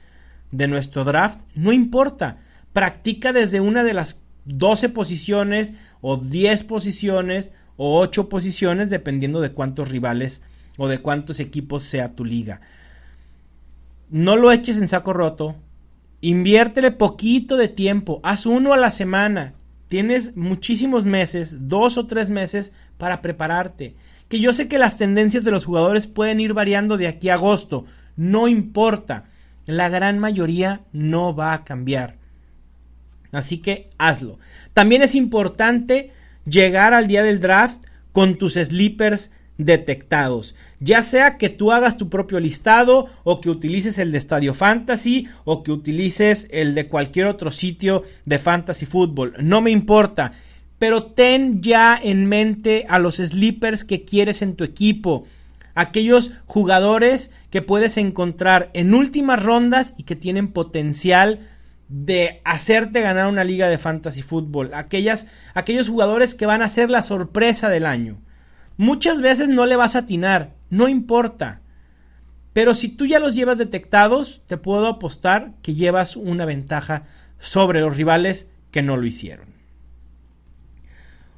de 0.51 0.67
nuestro 0.67 1.03
draft, 1.03 1.39
no 1.55 1.71
importa. 1.71 2.39
Practica 2.73 3.33
desde 3.33 3.61
una 3.61 3.83
de 3.83 3.93
las 3.93 4.21
12 4.45 4.89
posiciones 4.89 5.73
o 6.01 6.17
10 6.17 6.63
posiciones 6.63 7.51
o 7.77 7.99
8 7.99 8.29
posiciones 8.29 8.89
dependiendo 8.89 9.39
de 9.41 9.51
cuántos 9.51 9.89
rivales 9.89 10.41
o 10.77 10.87
de 10.87 10.99
cuántos 10.99 11.39
equipos 11.39 11.83
sea 11.83 12.15
tu 12.15 12.25
liga. 12.25 12.61
No 14.09 14.35
lo 14.35 14.51
eches 14.51 14.77
en 14.77 14.87
saco 14.87 15.13
roto. 15.13 15.55
Inviértele 16.21 16.91
poquito 16.91 17.55
de 17.55 17.69
tiempo. 17.69 18.19
Haz 18.23 18.45
uno 18.45 18.73
a 18.73 18.77
la 18.77 18.91
semana. 18.91 19.53
Tienes 19.91 20.37
muchísimos 20.37 21.03
meses, 21.03 21.67
dos 21.67 21.97
o 21.97 22.07
tres 22.07 22.29
meses 22.29 22.71
para 22.97 23.21
prepararte. 23.21 23.97
Que 24.29 24.39
yo 24.39 24.53
sé 24.53 24.69
que 24.69 24.77
las 24.77 24.97
tendencias 24.97 25.43
de 25.43 25.51
los 25.51 25.65
jugadores 25.65 26.07
pueden 26.07 26.39
ir 26.39 26.53
variando 26.53 26.95
de 26.95 27.09
aquí 27.09 27.27
a 27.27 27.33
agosto. 27.33 27.83
No 28.15 28.47
importa. 28.47 29.25
La 29.65 29.89
gran 29.89 30.17
mayoría 30.17 30.79
no 30.93 31.35
va 31.35 31.51
a 31.51 31.65
cambiar. 31.65 32.15
Así 33.33 33.57
que 33.57 33.89
hazlo. 33.97 34.39
También 34.73 35.01
es 35.01 35.13
importante 35.13 36.13
llegar 36.45 36.93
al 36.93 37.07
día 37.07 37.21
del 37.21 37.41
draft 37.41 37.85
con 38.13 38.35
tus 38.35 38.53
sleepers 38.53 39.33
detectados. 39.65 40.55
Ya 40.79 41.03
sea 41.03 41.37
que 41.37 41.49
tú 41.49 41.71
hagas 41.71 41.97
tu 41.97 42.09
propio 42.09 42.39
listado 42.39 43.07
o 43.23 43.41
que 43.41 43.49
utilices 43.49 43.97
el 43.97 44.11
de 44.11 44.17
Estadio 44.17 44.53
Fantasy 44.53 45.27
o 45.43 45.63
que 45.63 45.71
utilices 45.71 46.47
el 46.51 46.75
de 46.75 46.87
cualquier 46.87 47.27
otro 47.27 47.51
sitio 47.51 48.03
de 48.25 48.39
Fantasy 48.39 48.85
Fútbol. 48.85 49.35
No 49.39 49.61
me 49.61 49.71
importa. 49.71 50.33
Pero 50.79 51.03
ten 51.03 51.61
ya 51.61 51.99
en 52.01 52.25
mente 52.25 52.85
a 52.89 52.97
los 52.97 53.17
sleepers 53.17 53.85
que 53.85 54.03
quieres 54.03 54.41
en 54.41 54.55
tu 54.55 54.63
equipo. 54.63 55.27
Aquellos 55.75 56.31
jugadores 56.47 57.29
que 57.51 57.61
puedes 57.61 57.97
encontrar 57.97 58.71
en 58.73 58.93
últimas 58.93 59.43
rondas 59.43 59.93
y 59.97 60.03
que 60.03 60.15
tienen 60.15 60.47
potencial 60.47 61.47
de 61.87 62.41
hacerte 62.45 63.01
ganar 63.01 63.27
una 63.27 63.43
liga 63.43 63.67
de 63.67 63.77
fantasy 63.77 64.21
fútbol, 64.21 64.71
aquellos 64.73 65.27
jugadores 65.87 66.35
que 66.35 66.45
van 66.45 66.61
a 66.61 66.69
ser 66.69 66.89
la 66.89 67.01
sorpresa 67.01 67.69
del 67.69 67.85
año. 67.85 68.17
Muchas 68.77 69.21
veces 69.21 69.49
no 69.49 69.65
le 69.65 69.75
vas 69.75 69.95
a 69.95 69.99
atinar, 69.99 70.53
no 70.69 70.87
importa. 70.87 71.61
Pero 72.53 72.75
si 72.75 72.89
tú 72.89 73.05
ya 73.05 73.19
los 73.19 73.35
llevas 73.35 73.57
detectados, 73.57 74.41
te 74.47 74.57
puedo 74.57 74.87
apostar 74.87 75.53
que 75.61 75.73
llevas 75.73 76.15
una 76.15 76.45
ventaja 76.45 77.03
sobre 77.39 77.81
los 77.81 77.95
rivales 77.95 78.49
que 78.71 78.81
no 78.81 78.97
lo 78.97 79.05
hicieron. 79.05 79.47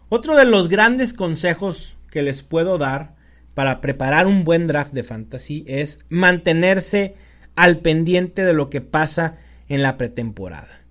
Otro 0.09 0.35
de 0.35 0.45
los 0.45 0.69
grandes 0.69 1.13
consejos 1.13 1.95
que 2.11 2.21
les 2.21 2.43
puedo 2.43 2.77
dar 2.77 3.15
para 3.53 3.81
preparar 3.81 4.27
un 4.27 4.43
buen 4.43 4.67
draft 4.67 4.93
de 4.93 5.03
fantasy 5.03 5.63
es 5.67 5.99
mantenerse 6.09 7.15
al 7.55 7.79
pendiente 7.79 8.43
de 8.43 8.53
lo 8.53 8.69
que 8.69 8.81
pasa 8.81 9.37
en 9.67 9.81
la 9.81 9.97
pretemporada. 9.97 10.81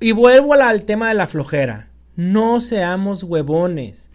Y 0.00 0.12
vuelvo 0.12 0.54
al 0.54 0.84
tema 0.84 1.08
de 1.08 1.14
la 1.14 1.26
flojera. 1.26 1.88
No 2.16 2.60
seamos 2.60 3.22
huevones. 3.22 4.07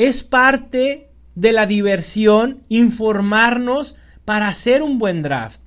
Es 0.00 0.22
parte 0.22 1.10
de 1.34 1.52
la 1.52 1.66
diversión 1.66 2.62
informarnos 2.70 3.98
para 4.24 4.48
hacer 4.48 4.82
un 4.82 4.98
buen 4.98 5.20
draft. 5.20 5.60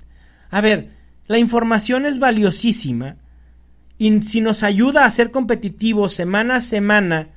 A 0.50 0.60
ver, 0.60 0.90
la 1.28 1.38
información 1.38 2.04
es 2.04 2.18
valiosísima 2.18 3.14
y 3.96 4.22
si 4.22 4.40
nos 4.40 4.64
ayuda 4.64 5.04
a 5.04 5.10
ser 5.12 5.30
competitivos 5.30 6.14
semana 6.14 6.56
a 6.56 6.60
semana 6.62 7.28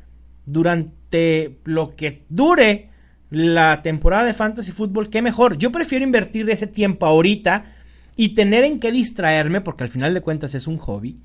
durante 0.48 1.60
lo 1.66 1.96
que 1.96 2.24
dure 2.30 2.89
la 3.30 3.84
temporada 3.84 4.25
de 4.25 4.34
fantasy 4.34 4.72
fútbol, 4.72 5.12
qué 5.12 5.22
mejor. 5.22 5.60
Yo 5.60 5.72
prefiero 5.72 6.04
invertir 6.04 6.50
ese 6.50 6.66
tiempo 6.66 7.06
ahorita 7.06 7.75
y 8.16 8.30
tener 8.30 8.63
en 8.63 8.80
qué 8.80 8.92
distraerme, 8.92 9.62
porque 9.62 9.84
al 9.84 9.92
final 9.92 10.16
de 10.16 10.22
cuentas 10.22 10.56
es 10.56 10.66
un 10.66 10.80
hobby, 10.80 11.20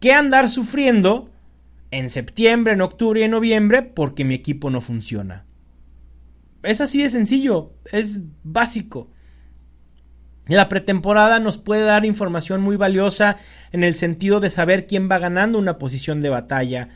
que 0.00 0.12
andar 0.12 0.50
sufriendo 0.50 1.30
en 1.90 2.10
septiembre, 2.10 2.72
en 2.72 2.80
octubre 2.80 3.20
y 3.20 3.24
en 3.24 3.30
noviembre 3.30 3.82
porque 3.82 4.24
mi 4.24 4.34
equipo 4.34 4.70
no 4.70 4.80
funciona. 4.80 5.44
Es 6.62 6.80
así 6.80 7.02
de 7.02 7.10
sencillo, 7.10 7.72
es 7.92 8.20
básico. 8.42 9.10
La 10.46 10.68
pretemporada 10.68 11.40
nos 11.40 11.56
puede 11.56 11.84
dar 11.84 12.04
información 12.04 12.60
muy 12.60 12.76
valiosa 12.76 13.38
en 13.72 13.84
el 13.84 13.94
sentido 13.94 14.40
de 14.40 14.50
saber 14.50 14.86
quién 14.86 15.10
va 15.10 15.18
ganando 15.18 15.58
una 15.58 15.78
posición 15.78 16.20
de 16.20 16.28
batalla, 16.28 16.90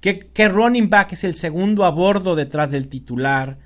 qué, 0.00 0.30
qué 0.32 0.48
running 0.48 0.88
back 0.88 1.12
es 1.12 1.24
el 1.24 1.34
segundo 1.34 1.84
a 1.84 1.90
bordo 1.90 2.36
detrás 2.36 2.70
del 2.70 2.88
titular, 2.88 3.58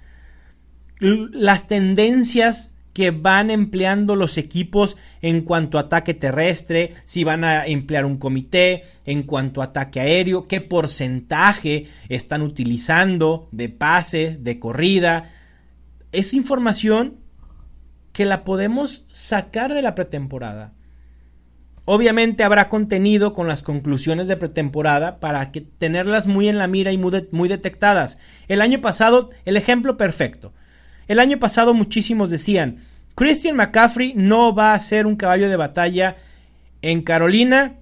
las 1.00 1.66
tendencias 1.66 2.74
que 2.92 3.10
van 3.10 3.50
empleando 3.50 4.16
los 4.16 4.36
equipos 4.36 4.96
en 5.22 5.42
cuanto 5.42 5.78
a 5.78 5.82
ataque 5.82 6.14
terrestre, 6.14 6.94
si 7.04 7.24
van 7.24 7.44
a 7.44 7.66
emplear 7.66 8.04
un 8.04 8.18
comité, 8.18 8.84
en 9.04 9.22
cuanto 9.22 9.60
a 9.60 9.66
ataque 9.66 10.00
aéreo, 10.00 10.46
qué 10.48 10.60
porcentaje 10.60 11.88
están 12.08 12.42
utilizando 12.42 13.48
de 13.52 13.68
pase, 13.68 14.36
de 14.40 14.58
corrida. 14.58 15.30
Es 16.12 16.34
información 16.34 17.16
que 18.12 18.24
la 18.24 18.44
podemos 18.44 19.04
sacar 19.12 19.72
de 19.72 19.82
la 19.82 19.94
pretemporada. 19.94 20.72
Obviamente 21.84 22.44
habrá 22.44 22.68
contenido 22.68 23.34
con 23.34 23.48
las 23.48 23.62
conclusiones 23.62 24.28
de 24.28 24.36
pretemporada 24.36 25.18
para 25.18 25.50
que 25.50 25.60
tenerlas 25.60 26.26
muy 26.26 26.48
en 26.48 26.58
la 26.58 26.66
mira 26.66 26.92
y 26.92 26.98
muy, 26.98 27.26
muy 27.32 27.48
detectadas. 27.48 28.18
El 28.46 28.60
año 28.60 28.80
pasado, 28.80 29.30
el 29.44 29.56
ejemplo 29.56 29.96
perfecto. 29.96 30.52
El 31.10 31.18
año 31.18 31.40
pasado 31.40 31.74
muchísimos 31.74 32.30
decían, 32.30 32.84
Christian 33.16 33.56
McCaffrey 33.56 34.14
no 34.14 34.54
va 34.54 34.74
a 34.74 34.78
ser 34.78 35.08
un 35.08 35.16
caballo 35.16 35.48
de 35.48 35.56
batalla 35.56 36.18
en 36.82 37.02
Carolina. 37.02 37.78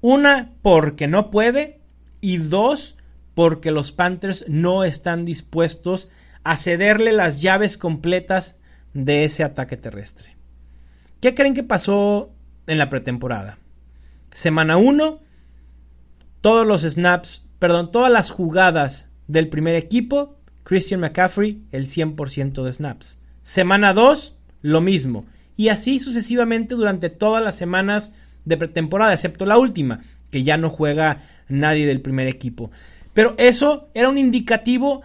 Una, 0.00 0.54
porque 0.62 1.08
no 1.08 1.30
puede. 1.30 1.78
Y 2.22 2.38
dos, 2.38 2.96
porque 3.34 3.70
los 3.70 3.92
Panthers 3.92 4.46
no 4.48 4.82
están 4.82 5.26
dispuestos 5.26 6.08
a 6.42 6.56
cederle 6.56 7.12
las 7.12 7.42
llaves 7.42 7.76
completas 7.76 8.56
de 8.94 9.24
ese 9.24 9.44
ataque 9.44 9.76
terrestre. 9.76 10.38
¿Qué 11.20 11.34
creen 11.34 11.52
que 11.52 11.64
pasó 11.64 12.30
en 12.66 12.78
la 12.78 12.88
pretemporada? 12.88 13.58
Semana 14.32 14.78
1, 14.78 15.20
todos 16.40 16.66
los 16.66 16.80
snaps, 16.80 17.44
perdón, 17.58 17.90
todas 17.92 18.10
las 18.10 18.30
jugadas 18.30 19.10
del 19.28 19.50
primer 19.50 19.74
equipo, 19.74 20.35
Christian 20.66 20.98
McCaffrey, 20.98 21.62
el 21.70 21.86
100% 21.86 22.64
de 22.64 22.72
snaps. 22.72 23.20
Semana 23.42 23.92
2, 23.92 24.34
lo 24.62 24.80
mismo. 24.80 25.24
Y 25.56 25.68
así 25.68 26.00
sucesivamente 26.00 26.74
durante 26.74 27.08
todas 27.08 27.40
las 27.40 27.54
semanas 27.54 28.10
de 28.44 28.56
pretemporada, 28.56 29.14
excepto 29.14 29.46
la 29.46 29.58
última, 29.58 30.02
que 30.32 30.42
ya 30.42 30.56
no 30.56 30.68
juega 30.68 31.22
nadie 31.48 31.86
del 31.86 32.00
primer 32.00 32.26
equipo. 32.26 32.72
Pero 33.14 33.36
eso 33.38 33.90
era 33.94 34.08
un 34.08 34.18
indicativo 34.18 35.02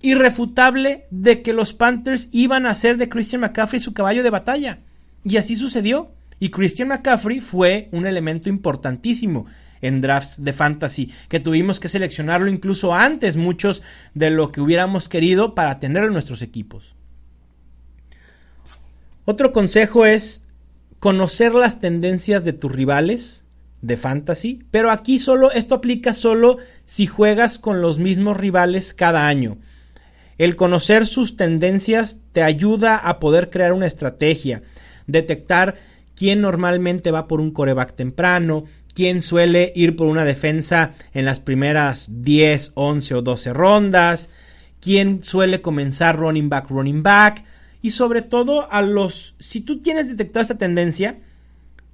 irrefutable 0.00 1.04
de 1.10 1.42
que 1.42 1.52
los 1.52 1.74
Panthers 1.74 2.30
iban 2.32 2.64
a 2.64 2.70
hacer 2.70 2.96
de 2.96 3.10
Christian 3.10 3.42
McCaffrey 3.42 3.80
su 3.80 3.92
caballo 3.92 4.22
de 4.22 4.30
batalla. 4.30 4.78
Y 5.22 5.36
así 5.36 5.54
sucedió. 5.54 6.12
Y 6.40 6.48
Christian 6.48 6.88
McCaffrey 6.88 7.40
fue 7.40 7.90
un 7.92 8.06
elemento 8.06 8.48
importantísimo 8.48 9.44
en 9.86 10.00
drafts 10.00 10.42
de 10.42 10.52
fantasy, 10.54 11.12
que 11.28 11.40
tuvimos 11.40 11.78
que 11.78 11.88
seleccionarlo 11.88 12.50
incluso 12.50 12.94
antes 12.94 13.36
muchos 13.36 13.82
de 14.14 14.30
lo 14.30 14.50
que 14.50 14.62
hubiéramos 14.62 15.10
querido 15.10 15.54
para 15.54 15.78
tener 15.78 16.04
en 16.04 16.12
nuestros 16.12 16.40
equipos. 16.40 16.94
Otro 19.26 19.52
consejo 19.52 20.06
es 20.06 20.42
conocer 20.98 21.54
las 21.54 21.80
tendencias 21.80 22.44
de 22.44 22.54
tus 22.54 22.72
rivales 22.72 23.42
de 23.82 23.98
fantasy, 23.98 24.62
pero 24.70 24.90
aquí 24.90 25.18
solo 25.18 25.52
esto 25.52 25.74
aplica 25.74 26.14
solo 26.14 26.56
si 26.86 27.06
juegas 27.06 27.58
con 27.58 27.82
los 27.82 27.98
mismos 27.98 28.38
rivales 28.38 28.94
cada 28.94 29.28
año. 29.28 29.58
El 30.38 30.56
conocer 30.56 31.06
sus 31.06 31.36
tendencias 31.36 32.18
te 32.32 32.42
ayuda 32.42 32.96
a 32.96 33.20
poder 33.20 33.50
crear 33.50 33.74
una 33.74 33.86
estrategia, 33.86 34.62
detectar 35.06 35.76
quién 36.14 36.40
normalmente 36.40 37.10
va 37.10 37.28
por 37.28 37.40
un 37.40 37.50
coreback 37.50 37.94
temprano, 37.94 38.64
quién 38.94 39.22
suele 39.22 39.72
ir 39.74 39.96
por 39.96 40.06
una 40.06 40.24
defensa 40.24 40.94
en 41.12 41.24
las 41.24 41.40
primeras 41.40 42.06
10, 42.22 42.72
11 42.74 43.14
o 43.14 43.22
12 43.22 43.52
rondas, 43.52 44.30
quién 44.80 45.24
suele 45.24 45.60
comenzar 45.60 46.16
running 46.16 46.48
back, 46.48 46.70
running 46.70 47.02
back, 47.02 47.44
y 47.82 47.90
sobre 47.90 48.22
todo 48.22 48.70
a 48.72 48.80
los, 48.80 49.34
si 49.38 49.60
tú 49.60 49.80
tienes 49.80 50.08
detectado 50.08 50.42
esta 50.42 50.58
tendencia, 50.58 51.18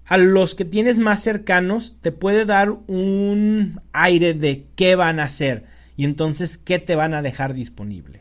a 0.06 0.16
los 0.16 0.54
que 0.54 0.64
tienes 0.64 0.98
más 0.98 1.22
cercanos 1.22 1.96
te 2.00 2.12
puede 2.12 2.44
dar 2.44 2.70
un 2.88 3.80
aire 3.92 4.34
de 4.34 4.66
qué 4.74 4.96
van 4.96 5.20
a 5.20 5.24
hacer 5.24 5.64
y 5.96 6.04
entonces 6.04 6.58
qué 6.58 6.78
te 6.78 6.96
van 6.96 7.14
a 7.14 7.22
dejar 7.22 7.54
disponible. 7.54 8.19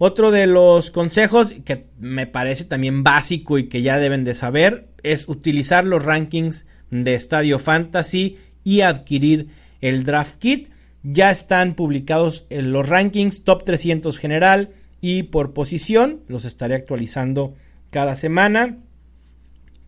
Otro 0.00 0.30
de 0.30 0.46
los 0.46 0.92
consejos 0.92 1.52
que 1.64 1.86
me 1.98 2.28
parece 2.28 2.64
también 2.64 3.02
básico 3.02 3.58
y 3.58 3.68
que 3.68 3.82
ya 3.82 3.98
deben 3.98 4.22
de 4.22 4.34
saber 4.34 4.86
es 5.02 5.28
utilizar 5.28 5.84
los 5.84 6.04
rankings 6.04 6.66
de 6.90 7.14
Estadio 7.14 7.58
Fantasy 7.58 8.38
y 8.62 8.82
adquirir 8.82 9.48
el 9.80 10.04
draft 10.04 10.38
kit. 10.38 10.68
Ya 11.02 11.32
están 11.32 11.74
publicados 11.74 12.46
en 12.48 12.72
los 12.72 12.88
rankings 12.88 13.42
top 13.42 13.64
300 13.64 14.18
general 14.18 14.70
y 15.00 15.24
por 15.24 15.52
posición. 15.52 16.20
Los 16.28 16.44
estaré 16.44 16.76
actualizando 16.76 17.56
cada 17.90 18.14
semana. 18.14 18.78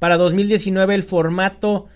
Para 0.00 0.16
2019 0.16 0.92
el 0.92 1.02
formato 1.04 1.86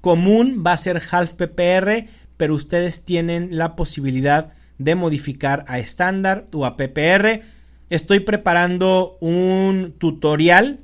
común 0.00 0.62
va 0.66 0.72
a 0.72 0.78
ser 0.78 1.02
half 1.10 1.34
PPR, 1.34 2.08
pero 2.38 2.54
ustedes 2.54 3.04
tienen 3.04 3.58
la 3.58 3.76
posibilidad 3.76 4.54
de 4.78 4.94
modificar 4.94 5.64
a 5.68 5.78
estándar 5.78 6.46
o 6.52 6.66
a 6.66 6.76
PPR. 6.76 7.42
Estoy 7.90 8.20
preparando 8.20 9.16
un 9.20 9.94
tutorial 9.98 10.80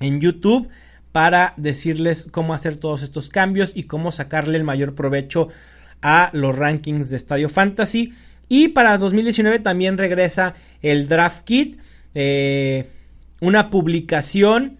en 0.00 0.20
YouTube 0.20 0.68
para 1.12 1.54
decirles 1.56 2.26
cómo 2.30 2.54
hacer 2.54 2.76
todos 2.76 3.02
estos 3.02 3.28
cambios 3.28 3.72
y 3.74 3.84
cómo 3.84 4.12
sacarle 4.12 4.58
el 4.58 4.64
mayor 4.64 4.94
provecho 4.94 5.48
a 6.02 6.30
los 6.32 6.56
rankings 6.56 7.08
de 7.08 7.16
Estadio 7.16 7.48
Fantasy. 7.48 8.12
Y 8.48 8.68
para 8.68 8.98
2019 8.98 9.60
también 9.60 9.96
regresa 9.96 10.54
el 10.82 11.08
Draft 11.08 11.44
Kit, 11.44 11.78
eh, 12.14 12.90
una 13.40 13.70
publicación 13.70 14.78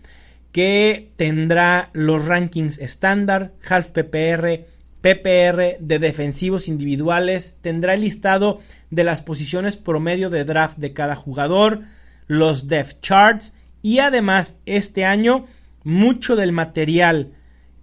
que 0.53 1.11
tendrá 1.17 1.91
los 1.93 2.27
rankings 2.27 2.79
estándar, 2.79 3.53
half 3.67 3.91
PPR, 3.91 4.67
PPR 5.05 5.77
de 5.81 5.99
defensivos 5.99 6.67
individuales, 6.67 7.59
tendrá 7.61 7.93
el 7.93 8.01
listado 8.01 8.61
de 8.89 9.05
las 9.05 9.21
posiciones 9.21 9.77
promedio 9.77 10.31
de 10.31 10.47
draft 10.47 10.79
de 10.79 10.95
cada 10.95 11.15
jugador, 11.15 11.83
los 12.27 12.69
depth 12.69 13.03
charts 13.03 13.53
y 13.83 13.99
además 13.99 14.57
este 14.65 15.05
año 15.05 15.45
mucho 15.83 16.37
del 16.37 16.53
material 16.53 17.33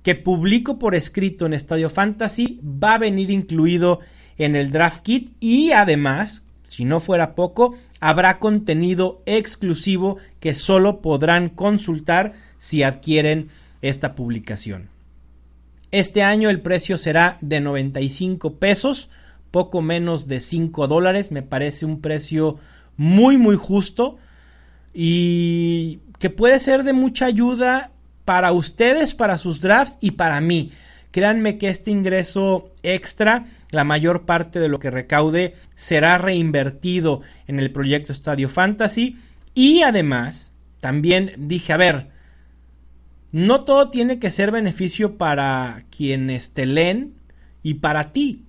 que 0.02 0.16
publico 0.16 0.80
por 0.80 0.96
escrito 0.96 1.46
en 1.46 1.54
Estadio 1.54 1.92
Fantasy 1.92 2.60
va 2.64 2.96
a 2.96 2.98
venir 2.98 3.30
incluido 3.30 4.00
en 4.40 4.56
el 4.56 4.72
draft 4.72 5.04
kit 5.04 5.32
y 5.40 5.74
además, 5.74 6.42
si 6.70 6.86
no 6.86 7.00
fuera 7.00 7.36
poco, 7.36 7.76
habrá 8.00 8.40
contenido 8.40 9.22
exclusivo 9.28 10.18
que 10.40 10.56
solo 10.56 11.02
podrán 11.02 11.50
consultar 11.50 12.34
si 12.58 12.82
adquieren 12.82 13.50
esta 13.84 14.16
publicación. 14.16 14.90
Este 15.92 16.24
año 16.24 16.50
el 16.50 16.62
precio 16.62 16.98
será 16.98 17.38
de 17.42 17.60
95 17.60 18.56
pesos, 18.56 19.10
poco 19.52 19.82
menos 19.82 20.28
de 20.28 20.40
5 20.40 20.88
dólares. 20.88 21.32
Me 21.32 21.44
parece 21.44 21.86
un 21.86 22.00
precio 22.00 22.58
muy, 22.96 23.38
muy 23.38 23.58
justo 23.58 24.18
y 24.94 26.00
que 26.20 26.30
puede 26.30 26.60
ser 26.60 26.84
de 26.84 26.94
mucha 26.94 27.26
ayuda 27.26 27.92
para 28.26 28.54
ustedes, 28.54 29.14
para 29.14 29.38
sus 29.38 29.60
drafts 29.60 29.98
y 30.00 30.12
para 30.12 30.40
mí. 30.40 30.72
Créanme 31.12 31.58
que 31.58 31.68
este 31.68 31.92
ingreso 31.92 32.72
extra, 32.84 33.48
la 33.70 33.84
mayor 33.84 34.26
parte 34.26 34.62
de 34.62 34.70
lo 34.70 34.80
que 34.80 34.92
recaude, 34.92 35.56
será 35.76 36.18
reinvertido 36.18 37.22
en 37.48 37.60
el 37.60 37.72
proyecto 37.72 38.14
Estadio 38.14 38.48
Fantasy. 38.48 39.18
Y 39.54 39.82
además, 39.82 40.54
también 40.80 41.34
dije, 41.38 41.74
a 41.74 41.78
ver, 41.78 42.11
no 43.32 43.64
todo 43.64 43.90
tiene 43.90 44.20
que 44.20 44.32
ser 44.32 44.52
beneficio 44.52 45.18
para 45.18 45.86
quienes 45.96 46.52
te 46.52 46.66
leen 46.66 47.16
y 47.64 47.76
para 47.76 48.12
ti. 48.12 48.46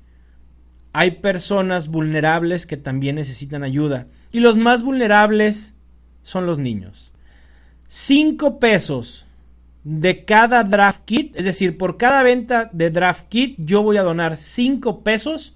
Hay 0.92 1.12
personas 1.12 1.88
vulnerables 1.88 2.66
que 2.66 2.76
también 2.76 3.16
necesitan 3.16 3.62
ayuda. 3.62 4.06
Y 4.32 4.40
los 4.40 4.56
más 4.56 4.82
vulnerables 4.82 5.74
son 6.22 6.46
los 6.46 6.58
niños. 6.58 7.12
Cinco 7.86 8.58
pesos 8.58 9.26
de 9.84 10.24
cada 10.24 10.64
draft 10.64 11.02
kit, 11.04 11.36
es 11.36 11.44
decir, 11.44 11.76
por 11.76 11.96
cada 11.96 12.22
venta 12.22 12.70
de 12.72 12.90
draft 12.90 13.28
kit, 13.28 13.56
yo 13.58 13.82
voy 13.82 13.96
a 13.96 14.02
donar 14.02 14.36
cinco 14.36 15.02
pesos 15.02 15.54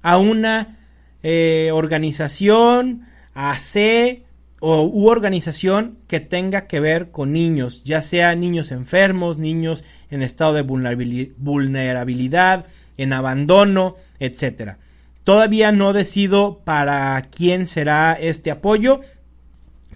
a 0.00 0.18
una 0.18 0.78
eh, 1.22 1.70
organización, 1.72 3.06
a 3.34 3.58
C, 3.58 4.24
o 4.64 4.84
u 4.84 5.08
organización 5.08 5.98
que 6.06 6.20
tenga 6.20 6.68
que 6.68 6.78
ver 6.78 7.10
con 7.10 7.32
niños, 7.32 7.82
ya 7.82 8.00
sea 8.00 8.36
niños 8.36 8.70
enfermos, 8.70 9.36
niños 9.36 9.82
en 10.08 10.22
estado 10.22 10.54
de 10.54 10.62
vulnerabilidad, 10.62 12.66
en 12.96 13.12
abandono, 13.12 13.96
etcétera. 14.20 14.78
Todavía 15.24 15.72
no 15.72 15.92
decido 15.92 16.60
para 16.64 17.20
quién 17.22 17.66
será 17.66 18.12
este 18.12 18.52
apoyo, 18.52 19.00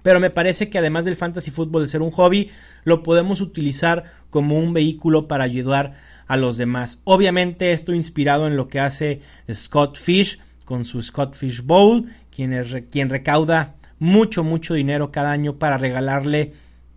pero 0.03 0.19
me 0.19 0.31
parece 0.31 0.69
que 0.69 0.79
además 0.79 1.05
del 1.05 1.15
fantasy 1.15 1.53
fútbol 1.53 1.83
de 1.83 1.89
ser 1.89 2.03
un 2.03 2.11
hobby, 2.11 2.51
lo 2.83 3.05
podemos 3.05 3.41
utilizar 3.41 4.03
como 4.31 4.59
un 4.59 4.73
vehículo 4.73 5.29
para 5.29 5.45
ayudar 5.45 5.95
a 6.27 6.37
los 6.37 6.57
demás. 6.57 6.99
Obviamente 7.05 7.71
esto 7.71 7.95
inspirado 7.95 8.49
en 8.49 8.57
lo 8.57 8.67
que 8.67 8.81
hace 8.81 9.21
Scott 9.49 9.97
Fish 9.97 10.41
con 10.65 10.85
su 10.85 11.01
Scott 11.03 11.37
Fish 11.37 11.63
Bowl, 11.63 12.07
quien, 12.35 12.53
es, 12.53 12.75
quien 12.91 13.09
recauda 13.09 13.76
mucho, 13.99 14.45
mucho 14.45 14.75
dinero 14.75 15.11
cada 15.11 15.33
año 15.33 15.57
para 15.57 15.79
regalarle 15.79 16.53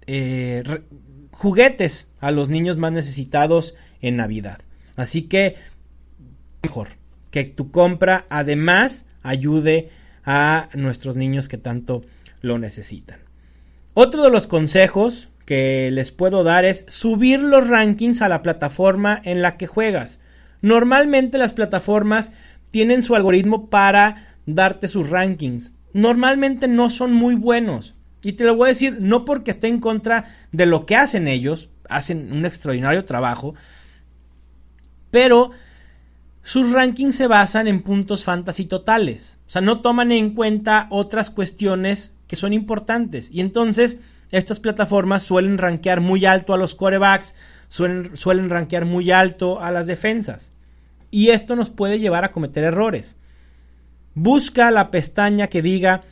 eh, 0.07 0.63
juguetes 1.31 2.07
a 2.19 2.31
los 2.31 2.49
niños 2.49 2.77
más 2.77 2.91
necesitados 2.91 3.75
en 4.01 4.17
Navidad. 4.17 4.59
Así 4.95 5.23
que 5.23 5.55
mejor 6.63 6.89
que 7.31 7.45
tu 7.45 7.71
compra 7.71 8.25
además 8.29 9.05
ayude 9.23 9.89
a 10.25 10.69
nuestros 10.73 11.15
niños 11.15 11.47
que 11.47 11.57
tanto 11.57 12.03
lo 12.41 12.57
necesitan. 12.57 13.19
Otro 13.93 14.23
de 14.23 14.29
los 14.29 14.47
consejos 14.47 15.29
que 15.45 15.89
les 15.91 16.11
puedo 16.11 16.43
dar 16.43 16.65
es 16.65 16.85
subir 16.87 17.39
los 17.39 17.67
rankings 17.67 18.21
a 18.21 18.29
la 18.29 18.41
plataforma 18.41 19.19
en 19.23 19.41
la 19.41 19.57
que 19.57 19.67
juegas. 19.67 20.19
Normalmente 20.61 21.37
las 21.37 21.53
plataformas 21.53 22.31
tienen 22.71 23.01
su 23.01 23.15
algoritmo 23.15 23.69
para 23.69 24.35
darte 24.45 24.87
sus 24.87 25.09
rankings 25.09 25.73
normalmente 25.93 26.67
no 26.67 26.89
son 26.89 27.13
muy 27.13 27.35
buenos. 27.35 27.95
Y 28.21 28.33
te 28.33 28.43
lo 28.43 28.55
voy 28.55 28.65
a 28.65 28.73
decir, 28.73 28.97
no 28.99 29.25
porque 29.25 29.51
esté 29.51 29.67
en 29.67 29.79
contra 29.79 30.25
de 30.51 30.65
lo 30.65 30.85
que 30.85 30.95
hacen 30.95 31.27
ellos, 31.27 31.69
hacen 31.87 32.31
un 32.31 32.45
extraordinario 32.45 33.05
trabajo, 33.05 33.55
pero 35.11 35.51
sus 36.43 36.71
rankings 36.71 37.15
se 37.15 37.27
basan 37.27 37.67
en 37.67 37.81
puntos 37.81 38.23
fantasy 38.23 38.65
totales. 38.65 39.37
O 39.47 39.51
sea, 39.51 39.61
no 39.61 39.81
toman 39.81 40.11
en 40.11 40.33
cuenta 40.33 40.87
otras 40.89 41.29
cuestiones 41.29 42.13
que 42.27 42.35
son 42.35 42.53
importantes. 42.53 43.29
Y 43.31 43.41
entonces 43.41 43.99
estas 44.31 44.59
plataformas 44.59 45.23
suelen 45.23 45.57
rankear 45.57 46.01
muy 46.01 46.25
alto 46.25 46.53
a 46.53 46.57
los 46.57 46.75
corebacks, 46.75 47.35
suelen, 47.67 48.15
suelen 48.15 48.49
rankear 48.49 48.85
muy 48.85 49.11
alto 49.11 49.59
a 49.61 49.71
las 49.71 49.87
defensas. 49.87 50.51
Y 51.11 51.29
esto 51.29 51.55
nos 51.55 51.69
puede 51.69 51.99
llevar 51.99 52.23
a 52.23 52.31
cometer 52.31 52.63
errores. 52.63 53.15
Busca 54.21 54.69
la 54.69 54.91
pestaña 54.91 55.47
que 55.47 55.61
diga 55.61 56.03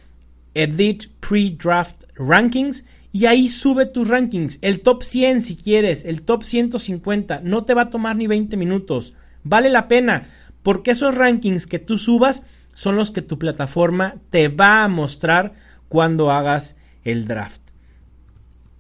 Edit 0.54 1.08
Pre-Draft 1.20 2.06
Rankings 2.16 2.86
y 3.12 3.26
ahí 3.26 3.50
sube 3.50 3.86
tus 3.86 4.08
rankings. 4.08 4.60
El 4.62 4.80
top 4.80 5.04
100 5.04 5.42
si 5.42 5.58
quieres, 5.58 6.06
el 6.06 6.22
top 6.22 6.46
150. 6.46 7.42
No 7.44 7.66
te 7.66 7.74
va 7.74 7.82
a 7.82 7.90
tomar 7.90 8.16
ni 8.16 8.26
20 8.26 8.56
minutos. 8.56 9.14
Vale 9.44 9.68
la 9.68 9.90
pena 9.90 10.24
porque 10.64 10.92
esos 10.92 11.16
rankings 11.16 11.68
que 11.68 11.80
tú 11.80 11.98
subas 11.98 12.44
son 12.74 12.96
los 12.96 13.12
que 13.12 13.22
tu 13.22 13.38
plataforma 13.38 14.16
te 14.30 14.48
va 14.48 14.86
a 14.86 14.88
mostrar 14.88 15.52
cuando 15.90 16.32
hagas 16.32 16.78
el 17.04 17.28
draft. 17.28 17.62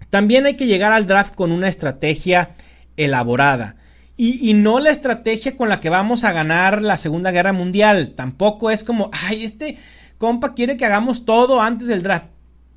También 0.09 0.45
hay 0.45 0.55
que 0.55 0.67
llegar 0.67 0.93
al 0.93 1.05
draft 1.05 1.35
con 1.35 1.51
una 1.51 1.67
estrategia 1.67 2.55
elaborada. 2.95 3.75
Y, 4.19 4.55
no 4.55 4.79
la 4.79 4.89
estrategia 4.89 5.55
con 5.55 5.69
la 5.69 5.79
que 5.79 5.91
vamos 5.91 6.23
a 6.23 6.31
ganar 6.31 6.81
la 6.81 6.97
Segunda 6.97 7.29
Guerra 7.29 7.53
Mundial. 7.53 8.13
Tampoco 8.15 8.71
es 8.71 8.83
como, 8.83 9.11
ay, 9.13 9.43
este 9.43 9.77
compa 10.17 10.55
quiere 10.55 10.75
que 10.75 10.85
hagamos 10.85 11.23
todo 11.23 11.61
antes 11.61 11.87
del 11.87 12.01
draft. 12.01 12.25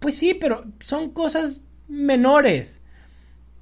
Pues 0.01 0.19
sí, 0.19 0.35
pero 0.35 0.67
son 0.81 1.11
cosas 1.11 1.63
menores. 1.89 2.83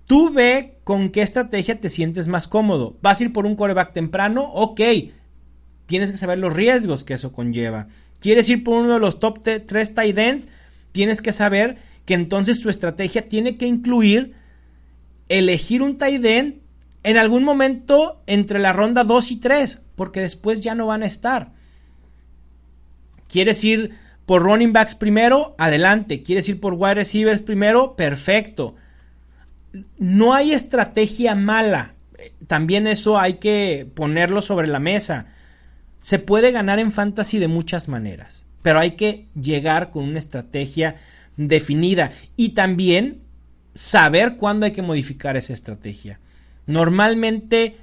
Tú 0.06 0.32
ve 0.32 0.78
con 0.82 1.10
qué 1.10 1.22
estrategia 1.22 1.80
te 1.80 1.88
sientes 1.88 2.26
más 2.26 2.48
cómodo. 2.48 2.96
¿Vas 3.00 3.20
a 3.20 3.24
ir 3.24 3.32
por 3.32 3.46
un 3.46 3.54
coreback 3.54 3.92
temprano? 3.92 4.50
Ok. 4.54 4.80
Tienes 5.86 6.10
que 6.10 6.16
saber 6.16 6.38
los 6.38 6.52
riesgos 6.52 7.04
que 7.04 7.14
eso 7.14 7.32
conlleva. 7.32 7.86
¿Quieres 8.18 8.48
ir 8.48 8.64
por 8.64 8.82
uno 8.82 8.94
de 8.94 8.98
los 8.98 9.20
top 9.20 9.40
3 9.42 9.94
tight 9.94 10.18
ends? 10.18 10.48
Tienes 10.90 11.22
que 11.22 11.32
saber 11.32 11.78
que 12.04 12.14
entonces 12.14 12.60
tu 12.60 12.70
estrategia 12.70 13.28
tiene 13.28 13.56
que 13.56 13.66
incluir 13.66 14.34
elegir 15.28 15.82
un 15.82 15.98
tight 15.98 16.24
end 16.24 16.67
en 17.02 17.16
algún 17.16 17.44
momento 17.44 18.22
entre 18.26 18.58
la 18.58 18.72
ronda 18.72 19.04
2 19.04 19.30
y 19.30 19.36
3, 19.36 19.80
porque 19.94 20.20
después 20.20 20.60
ya 20.60 20.74
no 20.74 20.86
van 20.86 21.02
a 21.02 21.06
estar. 21.06 21.52
¿Quieres 23.28 23.62
ir 23.64 23.92
por 24.26 24.42
running 24.42 24.72
backs 24.72 24.94
primero? 24.94 25.54
Adelante. 25.58 26.22
¿Quieres 26.22 26.48
ir 26.48 26.60
por 26.60 26.74
wide 26.74 26.94
receivers 26.94 27.42
primero? 27.42 27.94
Perfecto. 27.96 28.74
No 29.98 30.34
hay 30.34 30.52
estrategia 30.52 31.34
mala. 31.34 31.94
También 32.46 32.86
eso 32.86 33.18
hay 33.18 33.34
que 33.34 33.86
ponerlo 33.94 34.42
sobre 34.42 34.66
la 34.66 34.80
mesa. 34.80 35.26
Se 36.00 36.18
puede 36.18 36.52
ganar 36.52 36.78
en 36.78 36.92
fantasy 36.92 37.38
de 37.38 37.48
muchas 37.48 37.88
maneras, 37.88 38.44
pero 38.62 38.78
hay 38.78 38.92
que 38.92 39.28
llegar 39.40 39.90
con 39.90 40.04
una 40.04 40.18
estrategia 40.18 40.96
definida 41.36 42.10
y 42.36 42.50
también 42.50 43.22
saber 43.74 44.36
cuándo 44.36 44.66
hay 44.66 44.72
que 44.72 44.82
modificar 44.82 45.36
esa 45.36 45.52
estrategia. 45.52 46.18
Normalmente 46.68 47.76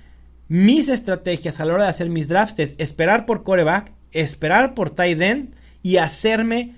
mis 0.48 0.90
estrategias 0.90 1.60
a 1.60 1.66
la 1.66 1.74
hora 1.74 1.84
de 1.86 1.90
hacer 1.90 2.08
mis 2.10 2.28
drafts 2.28 2.60
es 2.60 2.76
esperar 2.78 3.26
por 3.26 3.44
coreback, 3.44 3.92
esperar 4.12 4.76
por 4.76 4.92
tight 4.92 5.20
end 5.20 5.56
y 5.82 5.98
hacerme 5.98 6.76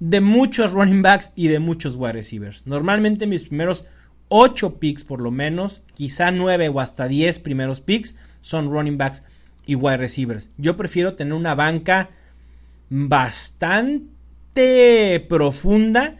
de 0.00 0.22
muchos 0.22 0.72
running 0.72 1.02
backs 1.02 1.32
y 1.36 1.48
de 1.48 1.58
muchos 1.58 1.96
wide 1.96 2.14
receivers. 2.14 2.66
Normalmente 2.66 3.26
mis 3.26 3.42
primeros 3.42 3.84
8 4.28 4.80
picks 4.80 5.04
por 5.04 5.20
lo 5.20 5.30
menos, 5.30 5.82
quizá 5.92 6.30
9 6.30 6.70
o 6.70 6.80
hasta 6.80 7.08
10 7.08 7.40
primeros 7.40 7.82
picks 7.82 8.16
son 8.40 8.70
running 8.70 8.96
backs 8.96 9.22
y 9.66 9.74
wide 9.74 9.98
receivers. 9.98 10.48
Yo 10.56 10.78
prefiero 10.78 11.12
tener 11.14 11.34
una 11.34 11.54
banca 11.54 12.08
bastante 12.88 14.08
profunda 15.28 16.16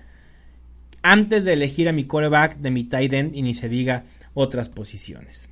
antes 1.01 1.47
de 1.47 1.55
elegir 1.55 1.89
a 1.89 1.93
mi 1.93 2.05
coreback 2.05 2.59
de 2.59 2.71
mi 2.71 2.85
tight 2.85 3.15
end 3.15 3.35
y 3.35 3.41
ni 3.41 3.55
se 3.55 3.71
diga 3.71 4.05
otras 4.35 4.69
posiciones. 4.69 5.49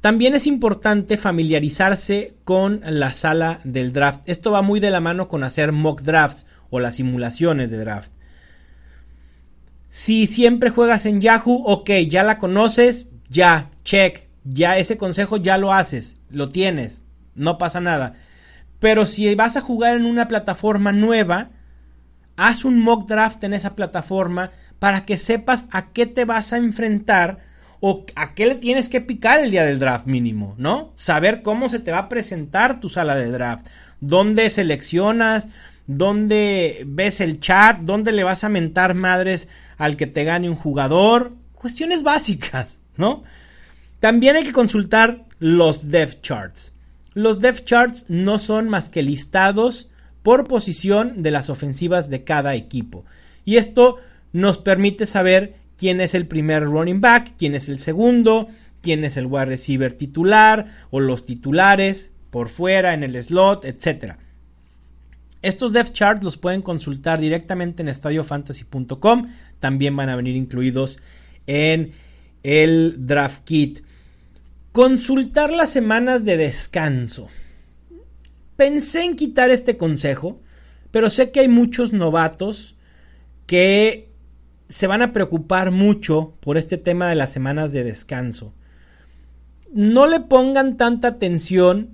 También 0.00 0.34
es 0.34 0.48
importante 0.48 1.16
familiarizarse 1.16 2.34
con 2.44 2.80
la 2.84 3.12
sala 3.12 3.60
del 3.62 3.92
draft. 3.92 4.22
Esto 4.26 4.50
va 4.50 4.60
muy 4.60 4.80
de 4.80 4.90
la 4.90 5.00
mano 5.00 5.28
con 5.28 5.44
hacer 5.44 5.70
mock 5.70 6.02
drafts 6.02 6.46
o 6.70 6.80
las 6.80 6.96
simulaciones 6.96 7.70
de 7.70 7.78
draft. 7.78 8.10
Si 9.86 10.26
siempre 10.26 10.70
juegas 10.70 11.06
en 11.06 11.20
Yahoo, 11.20 11.62
ok, 11.66 11.90
ya 12.08 12.24
la 12.24 12.38
conoces, 12.38 13.06
ya, 13.28 13.70
check, 13.84 14.26
ya 14.42 14.78
ese 14.78 14.96
consejo 14.96 15.36
ya 15.36 15.56
lo 15.56 15.72
haces, 15.72 16.16
lo 16.30 16.48
tienes, 16.48 17.00
no 17.34 17.58
pasa 17.58 17.80
nada. 17.80 18.14
Pero 18.80 19.06
si 19.06 19.32
vas 19.36 19.56
a 19.56 19.60
jugar 19.60 19.96
en 19.96 20.06
una 20.06 20.26
plataforma 20.26 20.90
nueva, 20.90 21.50
haz 22.36 22.64
un 22.64 22.80
mock 22.80 23.06
draft 23.06 23.44
en 23.44 23.54
esa 23.54 23.76
plataforma 23.76 24.50
para 24.82 25.04
que 25.04 25.16
sepas 25.16 25.66
a 25.70 25.92
qué 25.92 26.06
te 26.06 26.24
vas 26.24 26.52
a 26.52 26.56
enfrentar 26.56 27.38
o 27.78 28.04
a 28.16 28.34
qué 28.34 28.46
le 28.46 28.56
tienes 28.56 28.88
que 28.88 29.00
picar 29.00 29.38
el 29.38 29.52
día 29.52 29.64
del 29.64 29.78
draft 29.78 30.06
mínimo, 30.06 30.56
¿no? 30.58 30.92
Saber 30.96 31.42
cómo 31.42 31.68
se 31.68 31.78
te 31.78 31.92
va 31.92 31.98
a 31.98 32.08
presentar 32.08 32.80
tu 32.80 32.88
sala 32.88 33.14
de 33.14 33.30
draft, 33.30 33.68
dónde 34.00 34.50
seleccionas, 34.50 35.46
dónde 35.86 36.82
ves 36.84 37.20
el 37.20 37.38
chat, 37.38 37.78
dónde 37.78 38.10
le 38.10 38.24
vas 38.24 38.42
a 38.42 38.48
mentar 38.48 38.94
madres 38.94 39.46
al 39.78 39.96
que 39.96 40.08
te 40.08 40.24
gane 40.24 40.50
un 40.50 40.56
jugador, 40.56 41.36
cuestiones 41.54 42.02
básicas, 42.02 42.80
¿no? 42.96 43.22
También 44.00 44.34
hay 44.34 44.42
que 44.42 44.52
consultar 44.52 45.26
los 45.38 45.90
depth 45.90 46.22
charts. 46.22 46.72
Los 47.14 47.40
depth 47.40 47.66
charts 47.66 48.04
no 48.08 48.40
son 48.40 48.68
más 48.68 48.90
que 48.90 49.04
listados 49.04 49.88
por 50.24 50.48
posición 50.48 51.22
de 51.22 51.30
las 51.30 51.50
ofensivas 51.50 52.10
de 52.10 52.24
cada 52.24 52.56
equipo. 52.56 53.04
Y 53.44 53.58
esto 53.58 54.00
nos 54.32 54.58
permite 54.58 55.06
saber 55.06 55.56
quién 55.76 56.00
es 56.00 56.14
el 56.14 56.26
primer 56.26 56.64
running 56.64 57.00
back, 57.00 57.34
quién 57.38 57.54
es 57.54 57.68
el 57.68 57.78
segundo, 57.78 58.48
quién 58.80 59.04
es 59.04 59.16
el 59.16 59.26
wide 59.26 59.46
receiver 59.46 59.92
titular 59.92 60.86
o 60.90 61.00
los 61.00 61.26
titulares 61.26 62.10
por 62.30 62.48
fuera 62.48 62.94
en 62.94 63.02
el 63.02 63.22
slot, 63.22 63.64
etc. 63.64 64.14
Estos 65.42 65.72
depth 65.72 65.92
charts 65.92 66.24
los 66.24 66.36
pueden 66.36 66.62
consultar 66.62 67.20
directamente 67.20 67.82
en 67.82 67.88
estadiofantasy.com, 67.88 69.28
también 69.60 69.96
van 69.96 70.08
a 70.08 70.16
venir 70.16 70.36
incluidos 70.36 70.98
en 71.46 71.92
el 72.42 73.06
draft 73.06 73.44
kit. 73.44 73.80
Consultar 74.72 75.52
las 75.52 75.70
semanas 75.70 76.24
de 76.24 76.36
descanso. 76.36 77.28
Pensé 78.56 79.02
en 79.02 79.16
quitar 79.16 79.50
este 79.50 79.76
consejo, 79.76 80.40
pero 80.90 81.10
sé 81.10 81.30
que 81.30 81.40
hay 81.40 81.48
muchos 81.48 81.92
novatos 81.92 82.76
que 83.46 84.11
se 84.68 84.86
van 84.86 85.02
a 85.02 85.12
preocupar 85.12 85.70
mucho 85.70 86.34
por 86.40 86.56
este 86.56 86.78
tema 86.78 87.08
de 87.08 87.14
las 87.14 87.32
semanas 87.32 87.72
de 87.72 87.84
descanso. 87.84 88.52
No 89.72 90.06
le 90.06 90.20
pongan 90.20 90.76
tanta 90.76 91.08
atención 91.08 91.90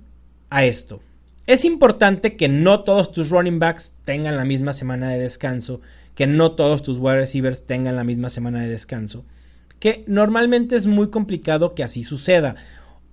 a 0.51 0.65
esto. 0.65 1.01
Es 1.47 1.65
importante 1.65 2.37
que 2.37 2.49
no 2.49 2.81
todos 2.81 3.11
tus 3.13 3.31
running 3.31 3.59
backs 3.59 3.93
tengan 4.05 4.37
la 4.37 4.45
misma 4.45 4.73
semana 4.73 5.11
de 5.11 5.19
descanso, 5.19 5.81
que 6.15 6.27
no 6.27 6.53
todos 6.53 6.83
tus 6.83 6.99
wide 6.99 7.17
receivers 7.17 7.65
tengan 7.65 7.97
la 7.97 8.05
misma 8.05 8.29
semana 8.29 8.61
de 8.61 8.69
descanso, 8.69 9.25
que 9.81 10.05
normalmente 10.07 10.77
es 10.77 10.87
muy 10.87 11.11
complicado 11.11 11.75
que 11.75 11.85
así 11.85 12.05
suceda, 12.05 12.57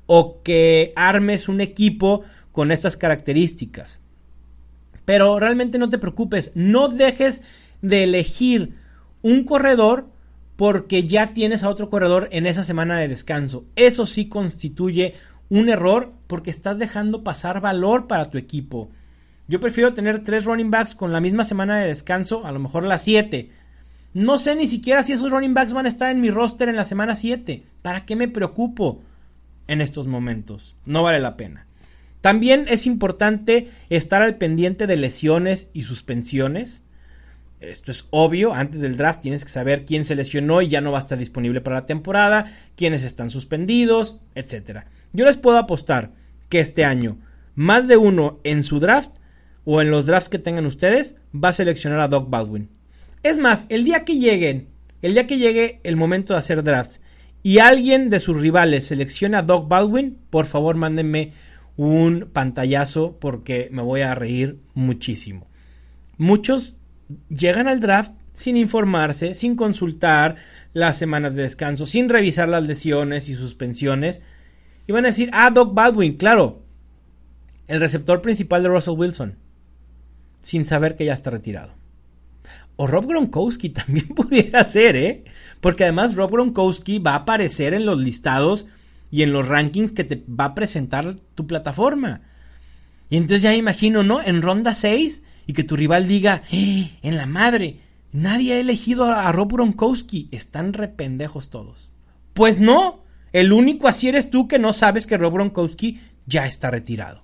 o 0.08 0.42
que 0.44 0.92
armes 0.96 1.48
un 1.48 1.62
equipo 1.62 2.24
con 2.52 2.72
estas 2.72 2.98
características. 2.98 4.00
Pero 5.06 5.40
realmente 5.40 5.78
no 5.78 5.90
te 5.90 5.98
preocupes, 5.98 6.52
no 6.56 6.88
dejes 6.88 7.42
de 7.82 8.04
elegir 8.04 8.74
un 9.26 9.44
corredor 9.44 10.06
porque 10.56 11.06
ya 11.06 11.34
tienes 11.34 11.64
a 11.64 11.70
otro 11.70 11.90
corredor 11.90 12.30
en 12.32 12.46
esa 12.46 12.64
semana 12.64 13.00
de 13.00 13.08
descanso. 13.08 13.66
Eso 13.76 14.06
sí 14.06 14.30
constituye 14.30 15.16
un 15.50 15.68
error 15.68 16.14
porque 16.28 16.52
estás 16.52 16.78
dejando 16.78 17.24
pasar 17.24 17.60
valor 17.60 18.06
para 18.06 18.30
tu 18.30 18.38
equipo. 18.38 18.92
Yo 19.48 19.60
prefiero 19.60 19.96
tener 19.96 20.24
tres 20.24 20.46
running 20.46 20.70
backs 20.70 20.94
con 20.94 21.12
la 21.12 21.22
misma 21.22 21.44
semana 21.44 21.80
de 21.80 21.88
descanso, 21.88 22.46
a 22.46 22.52
lo 22.52 22.60
mejor 22.60 22.84
las 22.84 23.04
siete. 23.04 23.50
No 24.14 24.38
sé 24.38 24.56
ni 24.56 24.68
siquiera 24.68 25.02
si 25.02 25.14
esos 25.14 25.32
running 25.32 25.56
backs 25.56 25.74
van 25.74 25.88
a 25.88 25.90
estar 25.90 26.12
en 26.12 26.22
mi 26.22 26.30
roster 26.30 26.70
en 26.70 26.76
la 26.76 26.86
semana 26.86 27.16
7. 27.16 27.64
¿Para 27.82 28.06
qué 28.06 28.16
me 28.16 28.28
preocupo 28.28 29.02
en 29.68 29.82
estos 29.82 30.06
momentos? 30.06 30.76
No 30.86 31.02
vale 31.02 31.20
la 31.20 31.36
pena. 31.36 31.66
También 32.22 32.68
es 32.70 32.86
importante 32.86 33.72
estar 33.90 34.22
al 34.22 34.36
pendiente 34.36 34.86
de 34.86 34.98
lesiones 34.98 35.68
y 35.74 35.82
suspensiones. 35.82 36.84
Esto 37.60 37.92
es 37.92 38.06
obvio, 38.10 38.54
antes 38.54 38.82
del 38.82 38.98
draft 38.98 39.22
tienes 39.22 39.46
que 39.46 39.52
saber 39.52 39.86
quién 39.86 40.06
se 40.06 40.16
lesionó 40.16 40.62
y 40.62 40.68
ya 40.68 40.82
no 40.82 40.92
va 40.92 41.00
a 41.00 41.02
estar 41.02 41.18
disponible 41.18 41.62
para 41.62 41.78
la 41.78 41.86
temporada, 41.86 42.54
quiénes 42.76 43.04
están 43.04 43.30
suspendidos, 43.30 44.20
etc. 44.36 44.82
Yo 45.14 45.26
les 45.26 45.38
puedo 45.38 45.58
apostar 45.58 46.12
que 46.50 46.60
este 46.60 46.86
año 46.86 47.18
más 47.56 47.88
de 47.88 47.98
uno 47.98 48.40
en 48.44 48.64
su 48.64 48.80
draft 48.80 49.12
o 49.64 49.82
en 49.82 49.90
los 49.90 50.06
drafts 50.06 50.30
que 50.30 50.40
tengan 50.40 50.66
ustedes 50.66 51.16
va 51.34 51.50
a 51.50 51.54
seleccionar 51.54 52.00
a 52.02 52.08
Doc 52.08 52.30
Baldwin. 52.30 52.70
Es 53.24 53.40
más, 53.40 53.66
el 53.70 53.86
día 53.86 54.06
que 54.06 54.20
lleguen, 54.20 54.68
el 55.02 55.14
día 55.14 55.26
que 55.26 55.38
llegue 55.38 55.80
el 55.84 55.96
momento 55.96 56.34
de 56.34 56.40
hacer 56.40 56.64
drafts 56.64 57.02
y 57.42 57.60
alguien 57.60 58.10
de 58.10 58.20
sus 58.20 58.40
rivales 58.40 58.86
selecciona 58.86 59.40
a 59.40 59.44
Doc 59.44 59.68
Baldwin, 59.68 60.20
por 60.30 60.46
favor 60.46 60.76
mándenme 60.76 61.34
un 61.78 62.30
pantallazo 62.32 63.18
porque 63.20 63.70
me 63.72 63.82
voy 63.82 64.02
a 64.02 64.16
reír 64.16 64.60
muchísimo. 64.74 65.48
Muchos 66.18 66.76
llegan 67.30 67.68
al 67.68 67.80
draft 67.80 68.14
sin 68.34 68.58
informarse, 68.58 69.34
sin 69.34 69.56
consultar 69.56 70.36
las 70.74 70.98
semanas 70.98 71.36
de 71.36 71.44
descanso, 71.44 71.86
sin 71.86 72.10
revisar 72.10 72.50
las 72.50 72.64
lesiones 72.64 73.30
y 73.30 73.36
suspensiones. 73.36 74.22
Y 74.88 74.92
van 74.92 75.06
a 75.06 75.10
decir, 75.10 75.30
ah, 75.34 75.50
Doc 75.50 75.74
Baldwin, 75.74 76.18
claro, 76.18 76.62
el 77.68 77.80
receptor 77.80 78.22
principal 78.22 78.62
de 78.62 78.70
Russell 78.70 78.98
Wilson, 78.98 79.38
sin 80.42 80.66
saber 80.66 80.96
que 80.96 81.06
ya 81.06 81.14
está 81.14 81.32
retirado. 81.32 81.74
O 82.76 82.88
Rob 82.88 83.08
Gronkowski 83.08 83.70
también 83.72 84.10
pudiera 84.10 84.64
ser, 84.64 84.96
¿eh? 84.96 85.24
Porque 85.62 85.84
además 85.84 86.16
Rob 86.16 86.32
Gronkowski 86.32 87.00
va 87.00 87.12
a 87.12 87.20
aparecer 87.20 87.74
en 87.74 87.86
los 87.86 88.00
listados 88.00 88.68
y 89.10 89.24
en 89.24 89.32
los 89.32 89.48
rankings 89.48 89.94
que 89.94 90.04
te 90.04 90.24
va 90.28 90.46
a 90.46 90.56
presentar 90.56 91.16
tu 91.36 91.48
plataforma. 91.48 92.22
Y 93.10 93.18
entonces 93.18 93.44
ya 93.44 93.56
imagino, 93.56 94.04
¿no? 94.04 94.22
En 94.22 94.42
ronda 94.42 94.74
6 94.74 95.24
y 95.48 95.54
que 95.54 95.64
tu 95.64 95.76
rival 95.76 96.08
diga, 96.08 96.44
¡Eh, 96.52 96.92
en 97.02 97.18
la 97.18 97.26
madre, 97.26 97.80
nadie 98.12 98.54
ha 98.54 98.60
elegido 98.60 99.06
a 99.06 99.32
Rob 99.32 99.54
Gronkowski, 99.54 100.30
están 100.32 100.74
rependejos 100.74 101.50
todos. 101.50 101.90
Pues 102.34 102.60
no, 102.60 103.04
el 103.34 103.54
único 103.54 103.88
así 103.88 104.08
eres 104.08 104.30
tú 104.30 104.48
que 104.48 104.60
no 104.60 104.74
sabes 104.74 105.06
que 105.06 105.18
Rob 105.18 105.34
Gronkowski 105.34 106.02
ya 106.26 106.48
está 106.48 106.72
retirado. 106.72 107.24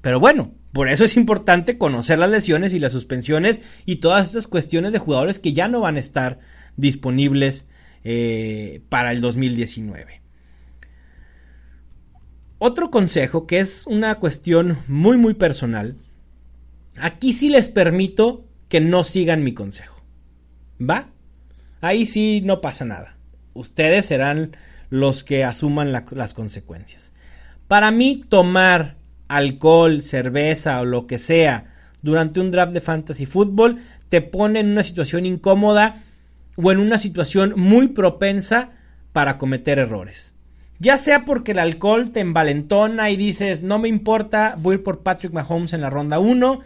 Pero 0.00 0.20
bueno, 0.20 0.52
por 0.72 0.88
eso 0.88 1.04
es 1.04 1.16
importante 1.16 1.78
conocer 1.78 2.18
las 2.18 2.30
lesiones 2.30 2.72
y 2.72 2.78
las 2.78 2.92
suspensiones 2.92 3.62
y 3.86 3.96
todas 3.96 4.28
estas 4.28 4.48
cuestiones 4.48 4.92
de 4.92 4.98
jugadores 4.98 5.38
que 5.38 5.52
ya 5.52 5.68
no 5.68 5.80
van 5.80 5.96
a 5.96 6.00
estar 6.00 6.40
disponibles 6.76 7.66
eh, 8.04 8.82
para 8.88 9.12
el 9.12 9.20
2019. 9.20 10.22
Otro 12.58 12.90
consejo 12.90 13.46
que 13.46 13.60
es 13.60 13.86
una 13.86 14.14
cuestión 14.16 14.78
muy 14.86 15.16
muy 15.16 15.34
personal 15.34 15.96
Aquí 16.96 17.32
sí 17.32 17.48
les 17.48 17.68
permito 17.68 18.44
que 18.68 18.80
no 18.80 19.04
sigan 19.04 19.44
mi 19.44 19.54
consejo. 19.54 20.02
¿Va? 20.80 21.08
Ahí 21.80 22.06
sí 22.06 22.42
no 22.44 22.60
pasa 22.60 22.84
nada. 22.84 23.16
Ustedes 23.54 24.06
serán 24.06 24.56
los 24.90 25.24
que 25.24 25.44
asuman 25.44 25.92
las 25.92 26.34
consecuencias. 26.34 27.12
Para 27.68 27.90
mí, 27.90 28.22
tomar 28.28 28.96
alcohol, 29.28 30.02
cerveza 30.02 30.80
o 30.80 30.84
lo 30.84 31.06
que 31.06 31.18
sea 31.18 31.72
durante 32.02 32.40
un 32.40 32.50
draft 32.50 32.72
de 32.72 32.80
fantasy 32.80 33.26
fútbol 33.26 33.80
te 34.08 34.20
pone 34.20 34.60
en 34.60 34.70
una 34.70 34.82
situación 34.82 35.24
incómoda 35.24 36.02
o 36.56 36.70
en 36.70 36.78
una 36.78 36.98
situación 36.98 37.54
muy 37.56 37.88
propensa 37.88 38.70
para 39.12 39.38
cometer 39.38 39.78
errores. 39.78 40.34
Ya 40.78 40.98
sea 40.98 41.24
porque 41.24 41.52
el 41.52 41.60
alcohol 41.60 42.10
te 42.10 42.20
envalentona 42.20 43.10
y 43.10 43.16
dices, 43.16 43.62
no 43.62 43.78
me 43.78 43.88
importa, 43.88 44.56
voy 44.58 44.74
a 44.74 44.78
ir 44.78 44.82
por 44.82 45.02
Patrick 45.02 45.32
Mahomes 45.32 45.72
en 45.72 45.80
la 45.80 45.90
ronda 45.90 46.18
1, 46.18 46.60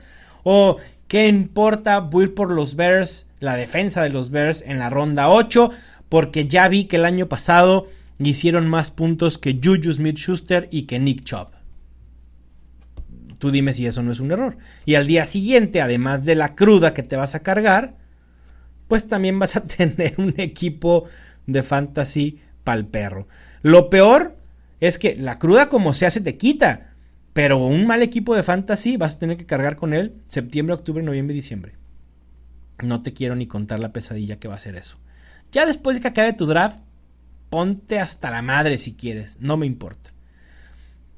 o 0.49 0.77
qué 1.09 1.27
importa, 1.27 1.99
voy 1.99 2.29
por 2.29 2.53
los 2.53 2.77
Bears, 2.77 3.27
la 3.41 3.57
defensa 3.57 4.05
de 4.05 4.11
los 4.11 4.31
Bears 4.31 4.63
en 4.65 4.79
la 4.79 4.91
ronda 4.91 5.29
8, 5.29 5.73
porque 6.09 6.47
ya 6.47 6.69
vi 6.69 6.85
que 6.85 6.95
el 6.95 7.05
año 7.05 7.27
pasado 7.27 7.89
hicieron 8.21 8.69
más 8.69 8.93
puntos 8.93 9.39
que 9.39 9.59
Juju 9.61 9.95
Smith-Schuster 9.95 10.69
y 10.71 10.83
que 10.83 11.01
Nick 11.01 11.25
Chubb. 11.25 11.49
Tú 13.41 13.51
dime 13.51 13.75
si 13.75 13.89
eso 13.89 14.05
no 14.05 14.13
es 14.13 14.21
un 14.21 14.31
error. 14.31 14.57
Y 14.85 14.95
al 14.95 15.09
día 15.09 15.25
siguiente, 15.25 15.81
además 15.81 16.25
de 16.25 16.37
la 16.37 16.55
cruda 16.55 16.95
que 16.95 17.03
te 17.03 17.17
vas 17.17 17.35
a 17.35 17.43
cargar, 17.43 17.95
pues 18.87 19.09
también 19.09 19.41
vas 19.41 19.57
a 19.57 19.63
tener 19.67 20.15
un 20.17 20.35
equipo 20.39 21.07
de 21.49 21.65
fantasy 21.65 22.39
pal 22.63 22.87
perro. 22.87 23.27
Lo 23.63 23.91
peor 23.91 24.37
es 24.79 25.01
que 25.01 25.17
la 25.17 25.41
cruda 25.41 25.69
como 25.69 25.93
sea 25.93 26.13
se 26.13 26.21
te 26.21 26.39
quita. 26.39 26.86
Pero 27.37 27.59
un 27.59 27.87
mal 27.87 28.03
equipo 28.03 28.35
de 28.35 28.43
fantasy 28.43 28.97
vas 28.97 29.17
a 29.17 29.19
tener 29.19 29.37
que 29.37 29.45
cargar 29.45 29.77
con 29.77 29.93
él 29.93 30.15
septiembre, 30.27 30.73
octubre, 30.75 31.03
noviembre 31.03 31.35
y 31.35 31.41
diciembre. 31.41 31.75
No 32.83 33.03
te 33.03 33.13
quiero 33.13 33.37
ni 33.37 33.47
contar 33.47 33.79
la 33.79 33.93
pesadilla 33.93 34.39
que 34.39 34.49
va 34.49 34.55
a 34.55 34.59
ser 34.59 34.75
eso. 34.75 34.97
Ya 35.53 35.67
después 35.67 35.97
de 35.97 36.01
que 36.01 36.09
acabe 36.09 36.33
tu 36.33 36.47
draft, 36.47 36.79
ponte 37.51 38.01
hasta 38.01 38.31
la 38.31 38.41
madre 38.41 38.79
si 38.79 38.95
quieres, 38.95 39.37
no 39.39 39.59
me 39.59 39.67
importa. 39.67 40.15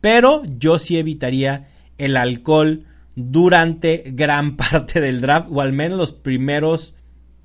Pero 0.00 0.42
yo 0.44 0.80
sí 0.80 0.98
evitaría 0.98 1.68
el 1.98 2.16
alcohol 2.16 2.84
durante 3.14 4.02
gran 4.06 4.56
parte 4.56 5.00
del 5.00 5.20
draft 5.20 5.46
o 5.52 5.60
al 5.60 5.72
menos 5.72 5.98
los 5.98 6.10
primeros 6.10 6.94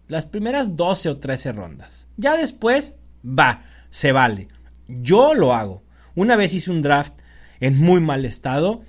las 0.07 0.25
primeras 0.25 0.75
12 0.75 1.09
o 1.09 1.17
13 1.19 1.51
rondas. 1.51 2.07
Ya 2.17 2.35
después 2.35 2.95
va, 3.23 3.65
se 3.91 4.13
vale. 4.13 4.47
Yo 4.87 5.35
lo 5.35 5.53
hago. 5.53 5.83
Una 6.15 6.35
vez 6.35 6.55
hice 6.55 6.71
un 6.71 6.81
draft 6.81 7.13
en 7.63 7.79
muy 7.79 8.01
mal 8.01 8.25
estado. 8.25 8.83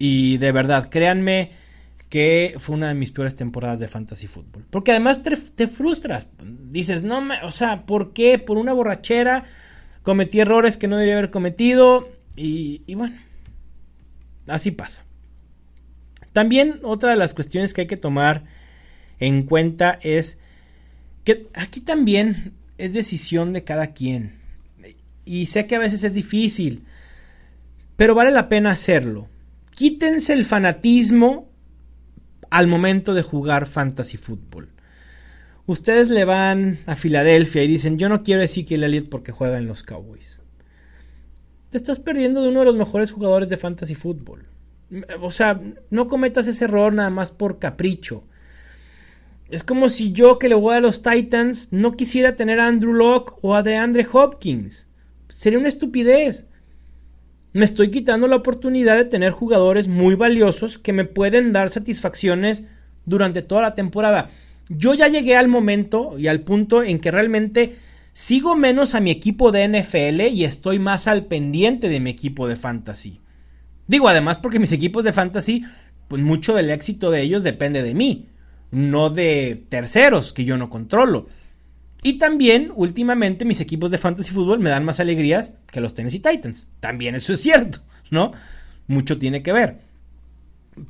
Y 0.00 0.38
de 0.38 0.50
verdad, 0.50 0.90
créanme 0.90 1.52
que 2.08 2.56
fue 2.58 2.74
una 2.74 2.88
de 2.88 2.94
mis 2.94 3.12
peores 3.12 3.36
temporadas 3.36 3.78
de 3.78 3.86
fantasy 3.86 4.26
fútbol. 4.26 4.66
Porque 4.68 4.90
además 4.90 5.22
te, 5.22 5.66
frustras. 5.68 6.26
Dices, 6.42 7.04
no, 7.04 7.20
me, 7.20 7.40
o 7.44 7.52
sea, 7.52 7.86
¿por 7.86 8.12
qué? 8.12 8.40
Por 8.40 8.58
una 8.58 8.72
borrachera 8.72 9.44
cometí 10.02 10.40
errores 10.40 10.76
que 10.76 10.88
no 10.88 10.96
debía 10.96 11.18
haber 11.18 11.30
cometido. 11.30 12.08
Y, 12.34 12.82
y 12.86 12.96
bueno, 12.96 13.16
así 14.48 14.72
pasa. 14.72 15.04
También 16.32 16.80
otra 16.82 17.10
de 17.10 17.16
las 17.16 17.32
cuestiones 17.32 17.72
que 17.72 17.82
hay 17.82 17.86
que 17.86 17.96
tomar 17.96 18.44
en 19.20 19.44
cuenta 19.44 20.00
es 20.02 20.40
que 21.22 21.46
aquí 21.54 21.80
también 21.80 22.54
es 22.76 22.92
decisión 22.92 23.52
de 23.52 23.62
cada 23.62 23.92
quien. 23.92 24.40
Y 25.24 25.46
sé 25.46 25.68
que 25.68 25.76
a 25.76 25.80
veces 25.80 26.02
es 26.02 26.14
difícil 26.14 26.84
pero 27.96 28.14
vale 28.14 28.30
la 28.30 28.48
pena 28.48 28.70
hacerlo. 28.70 29.28
Quítense 29.70 30.32
el 30.32 30.44
fanatismo 30.44 31.50
al 32.50 32.66
momento 32.66 33.14
de 33.14 33.22
jugar 33.22 33.66
fantasy 33.66 34.16
fútbol. 34.16 34.68
Ustedes 35.66 36.08
le 36.10 36.24
van 36.24 36.78
a 36.86 36.94
Filadelfia 36.94 37.64
y 37.64 37.68
dicen, 37.68 37.98
yo 37.98 38.08
no 38.08 38.22
quiero 38.22 38.40
decir 38.40 38.64
que 38.64 38.76
el 38.76 39.08
porque 39.08 39.32
juega 39.32 39.58
en 39.58 39.66
los 39.66 39.82
Cowboys. 39.82 40.40
Te 41.70 41.78
estás 41.78 41.98
perdiendo 41.98 42.42
de 42.42 42.48
uno 42.48 42.60
de 42.60 42.66
los 42.66 42.76
mejores 42.76 43.10
jugadores 43.10 43.48
de 43.48 43.56
fantasy 43.56 43.94
fútbol. 43.94 44.46
O 45.20 45.32
sea, 45.32 45.60
no 45.90 46.06
cometas 46.06 46.46
ese 46.46 46.66
error 46.66 46.92
nada 46.92 47.10
más 47.10 47.32
por 47.32 47.58
capricho. 47.58 48.22
Es 49.50 49.64
como 49.64 49.88
si 49.88 50.12
yo 50.12 50.38
que 50.38 50.48
le 50.48 50.54
voy 50.54 50.76
a 50.76 50.80
los 50.80 51.02
Titans 51.02 51.68
no 51.72 51.96
quisiera 51.96 52.36
tener 52.36 52.60
a 52.60 52.68
Andrew 52.68 52.92
Locke 52.92 53.34
o 53.42 53.54
a 53.56 53.62
DeAndre 53.62 54.06
Hopkins. 54.12 54.86
Sería 55.28 55.58
una 55.58 55.68
estupidez 55.68 56.46
me 57.56 57.64
estoy 57.64 57.90
quitando 57.90 58.28
la 58.28 58.36
oportunidad 58.36 58.96
de 58.96 59.06
tener 59.06 59.32
jugadores 59.32 59.88
muy 59.88 60.14
valiosos 60.14 60.78
que 60.78 60.92
me 60.92 61.06
pueden 61.06 61.54
dar 61.54 61.70
satisfacciones 61.70 62.64
durante 63.06 63.40
toda 63.40 63.62
la 63.62 63.74
temporada. 63.74 64.28
Yo 64.68 64.92
ya 64.92 65.08
llegué 65.08 65.36
al 65.36 65.48
momento 65.48 66.18
y 66.18 66.26
al 66.26 66.40
punto 66.40 66.82
en 66.82 66.98
que 66.98 67.10
realmente 67.10 67.76
sigo 68.12 68.56
menos 68.56 68.94
a 68.94 69.00
mi 69.00 69.10
equipo 69.10 69.52
de 69.52 69.68
NFL 69.68 70.20
y 70.34 70.44
estoy 70.44 70.78
más 70.78 71.08
al 71.08 71.24
pendiente 71.24 71.88
de 71.88 71.98
mi 71.98 72.10
equipo 72.10 72.46
de 72.46 72.56
fantasy. 72.56 73.20
Digo, 73.86 74.08
además 74.08 74.36
porque 74.36 74.58
mis 74.58 74.72
equipos 74.72 75.02
de 75.02 75.14
fantasy, 75.14 75.64
pues 76.08 76.20
mucho 76.20 76.54
del 76.54 76.68
éxito 76.68 77.10
de 77.10 77.22
ellos 77.22 77.42
depende 77.42 77.82
de 77.82 77.94
mí, 77.94 78.26
no 78.70 79.08
de 79.08 79.64
terceros 79.70 80.34
que 80.34 80.44
yo 80.44 80.58
no 80.58 80.68
controlo. 80.68 81.28
Y 82.06 82.18
también, 82.18 82.70
últimamente, 82.76 83.44
mis 83.44 83.60
equipos 83.60 83.90
de 83.90 83.98
fantasy 83.98 84.30
fútbol 84.30 84.60
me 84.60 84.70
dan 84.70 84.84
más 84.84 85.00
alegrías 85.00 85.54
que 85.72 85.80
los 85.80 85.92
Tennessee 85.92 86.20
Titans. 86.20 86.68
También 86.78 87.16
eso 87.16 87.32
es 87.32 87.40
cierto, 87.40 87.80
¿no? 88.12 88.30
Mucho 88.86 89.18
tiene 89.18 89.42
que 89.42 89.52
ver. 89.52 89.80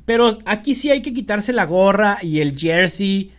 Pero 0.05 0.37
aquí 0.45 0.75
sí 0.75 0.91
hay 0.91 1.01
que 1.01 1.13
quitarse 1.13 1.53
la 1.53 1.65
gorra 1.65 2.19
y 2.21 2.39
el 2.39 2.55
jersey. 2.55 3.31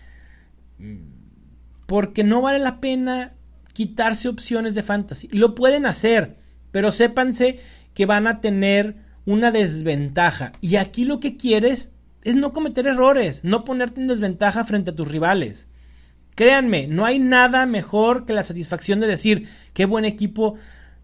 Porque 1.86 2.24
no 2.24 2.42
vale 2.42 2.58
la 2.58 2.80
pena 2.80 3.34
quitarse 3.74 4.28
opciones 4.28 4.74
de 4.74 4.82
fantasy. 4.82 5.28
Lo 5.30 5.54
pueden 5.54 5.86
hacer, 5.86 6.36
pero 6.72 6.90
sépanse 6.90 7.60
que 7.94 8.06
van 8.06 8.26
a 8.26 8.40
tener 8.40 8.96
una 9.24 9.52
desventaja. 9.52 10.50
Y 10.60 10.74
aquí 10.74 11.04
lo 11.04 11.20
que 11.20 11.36
quieres 11.36 11.92
es 12.24 12.34
no 12.34 12.52
cometer 12.52 12.88
errores, 12.88 13.44
no 13.44 13.64
ponerte 13.64 14.00
en 14.00 14.08
desventaja 14.08 14.64
frente 14.64 14.90
a 14.90 14.96
tus 14.96 15.06
rivales. 15.06 15.67
Créanme, 16.38 16.86
no 16.86 17.04
hay 17.04 17.18
nada 17.18 17.66
mejor 17.66 18.24
que 18.24 18.32
la 18.32 18.44
satisfacción 18.44 19.00
de 19.00 19.08
decir 19.08 19.48
qué 19.74 19.86
buen 19.86 20.04
equipo 20.04 20.54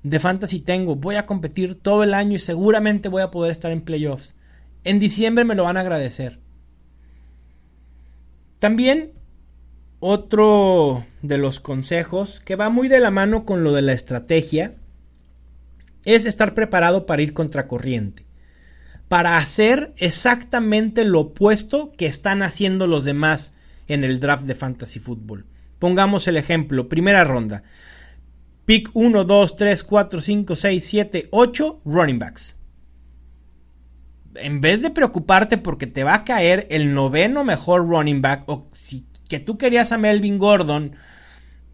de 0.05 0.20
fantasy 0.20 0.61
tengo. 0.61 0.94
Voy 0.94 1.16
a 1.16 1.27
competir 1.27 1.75
todo 1.75 2.05
el 2.05 2.14
año 2.14 2.37
y 2.37 2.38
seguramente 2.38 3.09
voy 3.09 3.20
a 3.20 3.33
poder 3.33 3.51
estar 3.51 3.73
en 3.73 3.81
playoffs. 3.81 4.37
En 4.85 5.01
diciembre 5.01 5.44
me 5.44 5.57
lo 5.57 5.64
van 5.64 5.77
a 5.77 5.81
agradecer. 5.81 6.38
También 8.61 9.11
otro 9.99 11.05
de 11.23 11.38
los 11.38 11.59
consejos 11.59 12.40
que 12.44 12.55
va 12.55 12.70
muy 12.70 12.87
de 12.87 13.01
la 13.01 13.11
mano 13.11 13.44
con 13.44 13.64
lo 13.64 13.73
de 13.73 13.83
la 13.83 13.92
estrategia 13.92 14.77
es 16.05 16.27
estar 16.27 16.55
preparado 16.55 17.07
para 17.07 17.23
ir 17.23 17.35
contracorriente. 17.35 18.25
Para 19.09 19.38
hacer 19.38 19.94
exactamente 19.97 21.05
lo 21.05 21.18
opuesto 21.18 21.90
que 21.99 22.07
están 22.07 22.44
haciendo 22.44 22.87
los 22.87 23.03
demás 23.03 23.54
en 23.88 24.05
el 24.05 24.20
draft 24.20 24.44
de 24.44 24.55
fantasy 24.55 24.99
fútbol. 24.99 25.47
Pongamos 25.79 26.27
el 26.29 26.37
ejemplo, 26.37 26.88
primera 26.88 27.25
ronda. 27.25 27.62
Pick 28.64 28.90
1, 28.94 29.25
2, 29.25 29.57
3, 29.57 29.85
4, 29.85 30.20
5, 30.20 30.57
6, 30.57 30.85
7, 30.85 31.29
8 31.31 31.81
running 31.85 32.18
backs. 32.18 32.57
en 34.37 34.61
vez 34.61 34.83
de 34.83 34.90
preocuparte 34.90 35.59
porque 35.59 35.87
te 35.87 36.05
va 36.05 36.14
a 36.14 36.25
caer 36.25 36.66
el 36.70 36.94
noveno 36.94 37.44
mejor 37.44 37.87
running 37.87 38.23
back, 38.23 38.44
o 38.47 38.68
si 38.75 39.07
que 39.29 39.40
tú 39.40 39.59
querías 39.59 39.92
a 39.92 39.99
Melvin 39.99 40.38
Gordon 40.38 40.97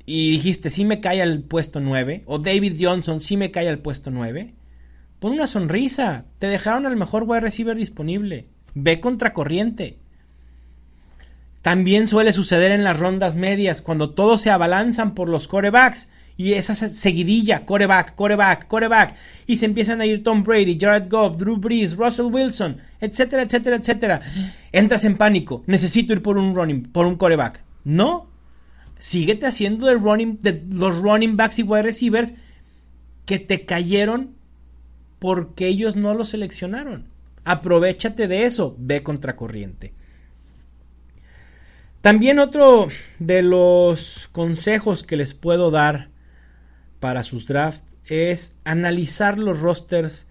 y 0.07 0.31
dijiste, 0.33 0.71
sí 0.71 0.85
me 0.85 1.01
cae 1.01 1.23
al 1.23 1.43
puesto 1.43 1.81
9, 1.81 2.25
o 2.27 2.39
David 2.39 2.77
Johnson, 2.81 3.21
sí 3.21 3.37
me 3.37 3.51
cae 3.51 3.69
al 3.69 3.79
puesto 3.79 4.11
9, 4.11 4.55
pon 5.19 5.33
una 5.33 5.47
sonrisa, 5.47 6.27
te 6.39 6.47
dejaron 6.49 6.87
al 6.87 6.97
mejor 6.97 7.25
wide 7.25 7.41
receiver 7.41 7.77
disponible, 7.77 8.49
ve 8.75 9.01
contracorriente. 9.01 9.99
También 11.63 12.09
suele 12.09 12.33
suceder 12.33 12.73
en 12.73 12.85
las 12.85 12.99
rondas 12.99 13.37
medias, 13.37 13.83
cuando 13.83 14.11
todos 14.11 14.41
se 14.41 14.51
abalanzan 14.51 15.15
por 15.15 15.29
los 15.29 15.47
corebacks 15.47 16.09
y 16.37 16.55
esa 16.55 16.75
seguidilla, 16.75 17.67
coreback, 17.67 18.15
coreback, 18.15 18.67
coreback, 18.67 19.15
y 19.47 19.57
se 19.57 19.67
empiezan 19.67 20.01
a 20.01 20.07
ir 20.07 20.25
Tom 20.25 20.43
Brady, 20.43 20.79
Jared 20.81 21.11
Goff, 21.11 21.37
Drew 21.37 21.59
Brees, 21.59 21.97
Russell 21.97 22.33
Wilson, 22.33 22.79
etcétera, 22.99 23.43
etcétera, 23.43 23.77
etcétera. 23.77 24.21
Entras 24.73 25.05
en 25.05 25.19
pánico, 25.19 25.63
necesito 25.67 26.15
ir 26.15 26.23
por 26.23 26.39
un 26.39 26.55
running, 26.55 26.85
por 26.85 27.05
un 27.05 27.17
coreback. 27.17 27.61
No, 27.85 28.31
síguete 28.99 29.45
haciendo 29.45 29.85
de, 29.85 29.97
running, 29.97 30.39
de 30.41 30.65
los 30.71 30.97
running 30.97 31.37
backs 31.37 31.59
y 31.59 31.63
wide 31.63 31.83
receivers 31.83 32.33
que 33.27 33.39
te 33.39 33.67
cayeron 33.67 34.35
porque 35.19 35.67
ellos 35.67 35.95
no 35.95 36.15
lo 36.15 36.25
seleccionaron. 36.25 37.09
Aprovechate 37.45 38.29
de 38.29 38.47
eso, 38.47 38.75
ve 38.79 39.03
contracorriente. 39.03 39.93
También 42.01 42.39
otro 42.39 42.89
de 43.19 43.43
los 43.43 44.31
consejos 44.33 45.03
que 45.03 45.19
les 45.19 45.35
puedo 45.35 45.71
dar 45.71 46.09
para 46.99 47.25
sus 47.25 47.47
drafts 47.47 47.85
es 48.07 48.55
analizar 48.65 49.39
los 49.39 49.61
rosters 49.61 50.27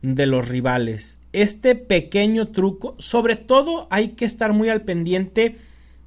de 0.00 0.24
los 0.24 0.48
rivales. 0.48 1.20
Este 1.34 1.74
pequeño 1.74 2.48
truco, 2.48 2.96
sobre 2.98 3.36
todo 3.36 3.86
hay 3.90 4.10
que 4.10 4.24
estar 4.24 4.54
muy 4.54 4.70
al 4.70 4.80
pendiente 4.82 5.58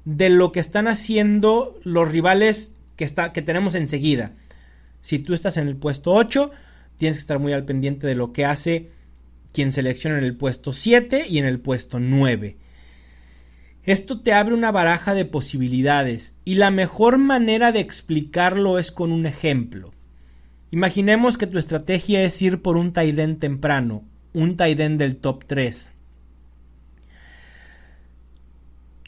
de 0.04 0.30
lo 0.30 0.50
que 0.50 0.58
están 0.58 0.88
haciendo 0.88 1.78
los 1.84 2.10
rivales 2.10 2.72
que, 2.96 3.04
está, 3.04 3.32
que 3.32 3.40
tenemos 3.40 3.76
enseguida. 3.76 4.32
Si 5.00 5.20
tú 5.20 5.32
estás 5.32 5.56
en 5.58 5.68
el 5.68 5.76
puesto 5.76 6.12
8, 6.12 6.50
tienes 6.96 7.18
que 7.18 7.20
estar 7.20 7.38
muy 7.38 7.52
al 7.52 7.64
pendiente 7.64 8.08
de 8.08 8.16
lo 8.16 8.32
que 8.32 8.46
hace 8.46 8.90
quien 9.52 9.70
selecciona 9.70 10.18
en 10.18 10.24
el 10.24 10.36
puesto 10.36 10.72
7 10.72 11.26
y 11.28 11.38
en 11.38 11.44
el 11.44 11.60
puesto 11.60 12.00
9. 12.00 12.56
Esto 13.84 14.20
te 14.20 14.32
abre 14.32 14.54
una 14.54 14.72
baraja 14.72 15.14
de 15.14 15.26
posibilidades 15.26 16.34
y 16.44 16.54
la 16.54 16.70
mejor 16.70 17.18
manera 17.18 17.70
de 17.70 17.80
explicarlo 17.80 18.78
es 18.78 18.90
con 18.90 19.12
un 19.12 19.26
ejemplo. 19.26 19.92
Imaginemos 20.70 21.36
que 21.36 21.46
tu 21.46 21.58
estrategia 21.58 22.24
es 22.24 22.40
ir 22.40 22.62
por 22.62 22.78
un 22.78 22.92
Taiden 22.92 23.38
temprano, 23.38 24.02
un 24.32 24.56
Taiden 24.56 24.96
del 24.96 25.16
top 25.16 25.44
3. 25.46 25.90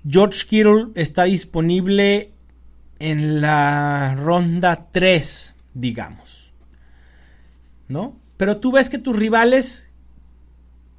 George 0.09 0.47
Kittle 0.47 0.89
está 0.95 1.25
disponible 1.25 2.33
en 2.99 3.41
la 3.41 4.15
ronda 4.15 4.89
3, 4.93 5.55
digamos. 5.75 6.53
¿No? 7.89 8.17
Pero 8.37 8.59
tú 8.59 8.73
ves 8.73 8.91
que 8.91 8.99
tus 8.99 9.17
rivales 9.17 9.86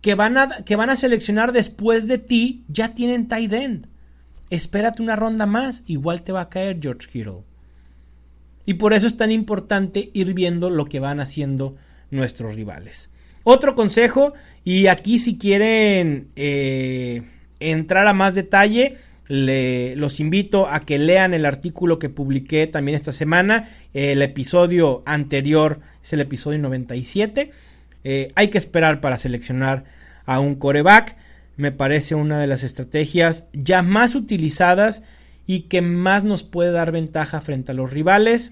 que 0.02 0.16
van 0.16 0.38
a, 0.38 0.64
que 0.64 0.76
van 0.76 0.90
a 0.90 0.96
seleccionar 0.96 1.52
después 1.52 2.08
de 2.08 2.18
ti 2.18 2.64
ya 2.68 2.94
tienen 2.94 3.28
tight 3.28 3.54
end. 3.54 3.88
Espérate 4.50 5.02
una 5.02 5.16
ronda 5.16 5.46
más, 5.46 5.84
igual 5.88 6.22
te 6.24 6.32
va 6.32 6.42
a 6.42 6.50
caer 6.50 6.80
George 6.82 7.10
Kittle. 7.12 7.44
Y 8.66 8.76
por 8.76 8.94
eso 8.94 9.08
es 9.08 9.18
tan 9.18 9.32
importante 9.32 10.10
ir 10.14 10.34
viendo 10.34 10.70
lo 10.70 10.86
que 10.86 11.00
van 11.00 11.20
haciendo 11.20 11.76
nuestros 12.12 12.56
rivales. 12.56 13.10
Otro 13.44 13.76
consejo, 13.76 14.34
y 14.64 14.88
aquí 14.88 15.20
si 15.20 15.38
quieren 15.38 16.28
eh, 16.36 17.24
entrar 17.60 18.08
a 18.08 18.14
más 18.14 18.36
detalle, 18.36 18.98
los 19.30 20.20
invito 20.20 20.68
a 20.68 20.82
que 20.82 20.98
lean 20.98 21.34
el 21.34 21.46
artículo 21.46 22.00
que 22.00 22.10
publiqué 22.10 22.68
también 22.68 22.96
esta 22.96 23.12
semana. 23.12 23.70
El 23.94 24.22
episodio 24.22 25.04
anterior 25.06 25.80
es 26.04 26.14
el 26.14 26.22
episodio 26.22 26.60
97. 26.60 27.52
Eh, 28.04 28.28
hay 28.36 28.50
que 28.50 28.58
esperar 28.58 29.02
para 29.02 29.18
seleccionar 29.18 29.86
a 30.26 30.40
un 30.40 30.56
coreback. 30.56 31.16
Me 31.56 31.72
parece 31.72 32.16
una 32.16 32.40
de 32.40 32.48
las 32.48 32.64
estrategias 32.64 33.48
ya 33.54 33.82
más 33.82 34.16
utilizadas 34.16 35.04
y 35.48 35.62
que 35.62 35.82
más 35.82 36.24
nos 36.24 36.44
puede 36.44 36.72
dar 36.72 36.92
ventaja 36.92 37.42
frente 37.42 37.72
a 37.72 37.76
los 37.76 37.92
rivales. 37.92 38.52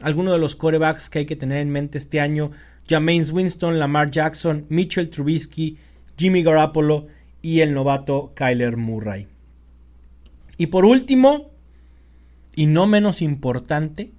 Algunos 0.00 0.34
de 0.34 0.40
los 0.40 0.56
corebacks 0.56 1.08
que 1.08 1.20
hay 1.20 1.26
que 1.26 1.36
tener 1.36 1.58
en 1.58 1.70
mente 1.70 1.98
este 1.98 2.20
año, 2.20 2.50
Jameis 2.88 3.30
Winston, 3.30 3.78
Lamar 3.78 4.10
Jackson, 4.10 4.66
Mitchell 4.68 5.10
Trubisky, 5.10 5.78
Jimmy 6.18 6.42
Garoppolo 6.42 7.06
y 7.40 7.60
el 7.60 7.72
novato 7.72 8.32
Kyler 8.34 8.76
Murray. 8.76 9.28
Y 10.58 10.66
por 10.66 10.84
último, 10.84 11.50
y 12.54 12.66
no 12.66 12.86
menos 12.86 13.22
importante, 13.22 14.12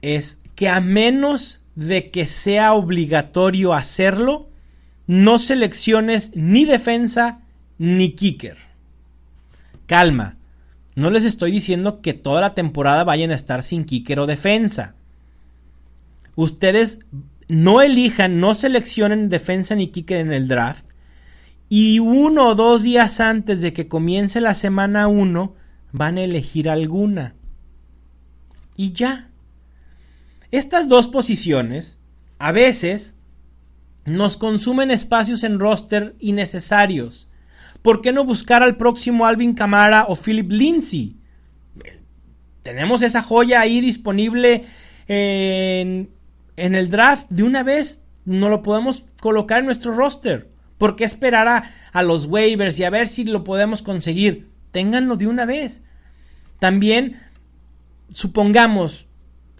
es 0.00 0.40
que 0.54 0.68
a 0.68 0.80
menos 0.80 1.63
de 1.74 2.10
que 2.10 2.26
sea 2.26 2.72
obligatorio 2.72 3.74
hacerlo, 3.74 4.48
no 5.06 5.38
selecciones 5.38 6.30
ni 6.34 6.64
defensa 6.64 7.40
ni 7.78 8.12
kicker. 8.12 8.56
Calma, 9.86 10.36
no 10.94 11.10
les 11.10 11.24
estoy 11.24 11.50
diciendo 11.50 12.00
que 12.00 12.14
toda 12.14 12.40
la 12.40 12.54
temporada 12.54 13.04
vayan 13.04 13.30
a 13.30 13.34
estar 13.34 13.62
sin 13.62 13.84
kicker 13.84 14.20
o 14.20 14.26
defensa. 14.26 14.94
Ustedes 16.36 17.00
no 17.48 17.82
elijan, 17.82 18.40
no 18.40 18.54
seleccionen 18.54 19.28
defensa 19.28 19.74
ni 19.74 19.88
kicker 19.88 20.18
en 20.18 20.32
el 20.32 20.48
draft. 20.48 20.86
Y 21.68 21.98
uno 21.98 22.48
o 22.48 22.54
dos 22.54 22.82
días 22.82 23.20
antes 23.20 23.60
de 23.60 23.72
que 23.72 23.88
comience 23.88 24.40
la 24.40 24.54
semana 24.54 25.08
1 25.08 25.54
van 25.92 26.18
a 26.18 26.22
elegir 26.22 26.68
alguna. 26.68 27.34
Y 28.76 28.92
ya. 28.92 29.30
Estas 30.54 30.86
dos 30.86 31.08
posiciones 31.08 31.98
a 32.38 32.52
veces 32.52 33.16
nos 34.04 34.36
consumen 34.36 34.92
espacios 34.92 35.42
en 35.42 35.58
roster 35.58 36.14
innecesarios 36.20 37.26
¿por 37.82 38.00
qué 38.02 38.12
no 38.12 38.24
buscar 38.24 38.62
al 38.62 38.76
próximo 38.76 39.26
Alvin 39.26 39.54
Camara 39.54 40.04
o 40.06 40.14
Philip 40.14 40.48
Lindsay? 40.52 41.16
Tenemos 42.62 43.02
esa 43.02 43.20
joya 43.20 43.62
ahí 43.62 43.80
disponible 43.80 44.66
en, 45.08 46.08
el 46.56 46.88
draft 46.88 47.28
de 47.30 47.42
una 47.42 47.64
vez. 47.64 48.00
No 48.24 48.48
lo 48.48 48.62
podemos 48.62 49.04
colocar 49.20 49.58
en 49.58 49.66
nuestro 49.66 49.92
roster. 49.96 50.52
¿Por 50.78 50.94
qué 50.94 51.02
esperar 51.02 51.48
a, 51.48 51.72
a 51.90 52.04
los 52.04 52.26
waivers 52.26 52.78
y 52.78 52.84
a 52.84 52.90
ver 52.90 53.08
si 53.08 53.24
lo 53.24 53.42
podemos 53.42 53.82
conseguir? 53.82 54.50
Ténganlo 54.70 55.16
de 55.16 55.26
una 55.26 55.46
vez. 55.46 55.82
También, 56.60 57.18
supongamos, 58.10 59.08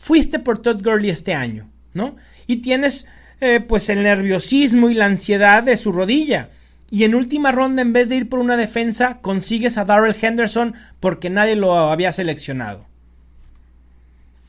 fuiste 0.04 0.38
por 0.38 0.58
Todd 0.58 0.82
Gurley 0.84 1.08
este 1.08 1.32
año, 1.32 1.70
¿no? 1.94 2.16
Y 2.46 2.56
tienes 2.56 3.06
eh, 3.40 3.60
pues 3.66 3.88
el 3.88 4.02
nerviosismo 4.02 4.90
y 4.90 4.94
la 4.94 5.06
ansiedad 5.06 5.62
de 5.62 5.78
su 5.78 5.92
rodilla 5.92 6.50
y 6.90 7.04
en 7.04 7.14
última 7.14 7.52
ronda, 7.52 7.80
en 7.80 7.94
vez 7.94 8.10
de 8.10 8.16
ir 8.16 8.28
por 8.28 8.38
una 8.38 8.58
defensa, 8.58 9.18
consigues 9.22 9.78
a 9.78 9.86
Darrell 9.86 10.14
Henderson 10.20 10.74
porque 11.00 11.30
nadie 11.30 11.56
lo 11.56 11.74
había 11.74 12.12
seleccionado. 12.12 12.86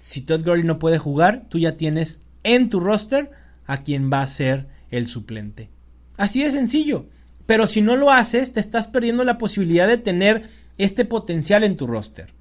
Si 0.02 0.20
Todd 0.22 0.44
Gurley 0.44 0.66
no 0.66 0.78
puede 0.78 0.98
jugar, 0.98 1.46
tú 1.48 1.58
ya 1.58 1.78
tienes 1.78 2.20
en 2.44 2.70
tu 2.70 2.82
roster 2.82 3.32
a 3.66 3.84
quien 3.84 4.12
va 4.12 4.24
a 4.24 4.28
ser 4.28 4.68
el 4.92 5.08
suplente. 5.08 5.70
Así 6.18 6.44
de 6.44 6.52
sencillo. 6.52 7.06
Pero 7.46 7.66
si 7.66 7.80
no 7.80 7.96
lo 7.96 8.12
haces, 8.12 8.52
te 8.52 8.60
estás 8.60 8.90
perdiendo 8.90 9.24
la 9.24 9.38
posibilidad 9.38 9.88
de 9.88 9.98
tener 9.98 10.50
este 10.78 11.06
potencial 11.06 11.64
en 11.64 11.78
tu 11.78 11.88
roster. 11.88 12.34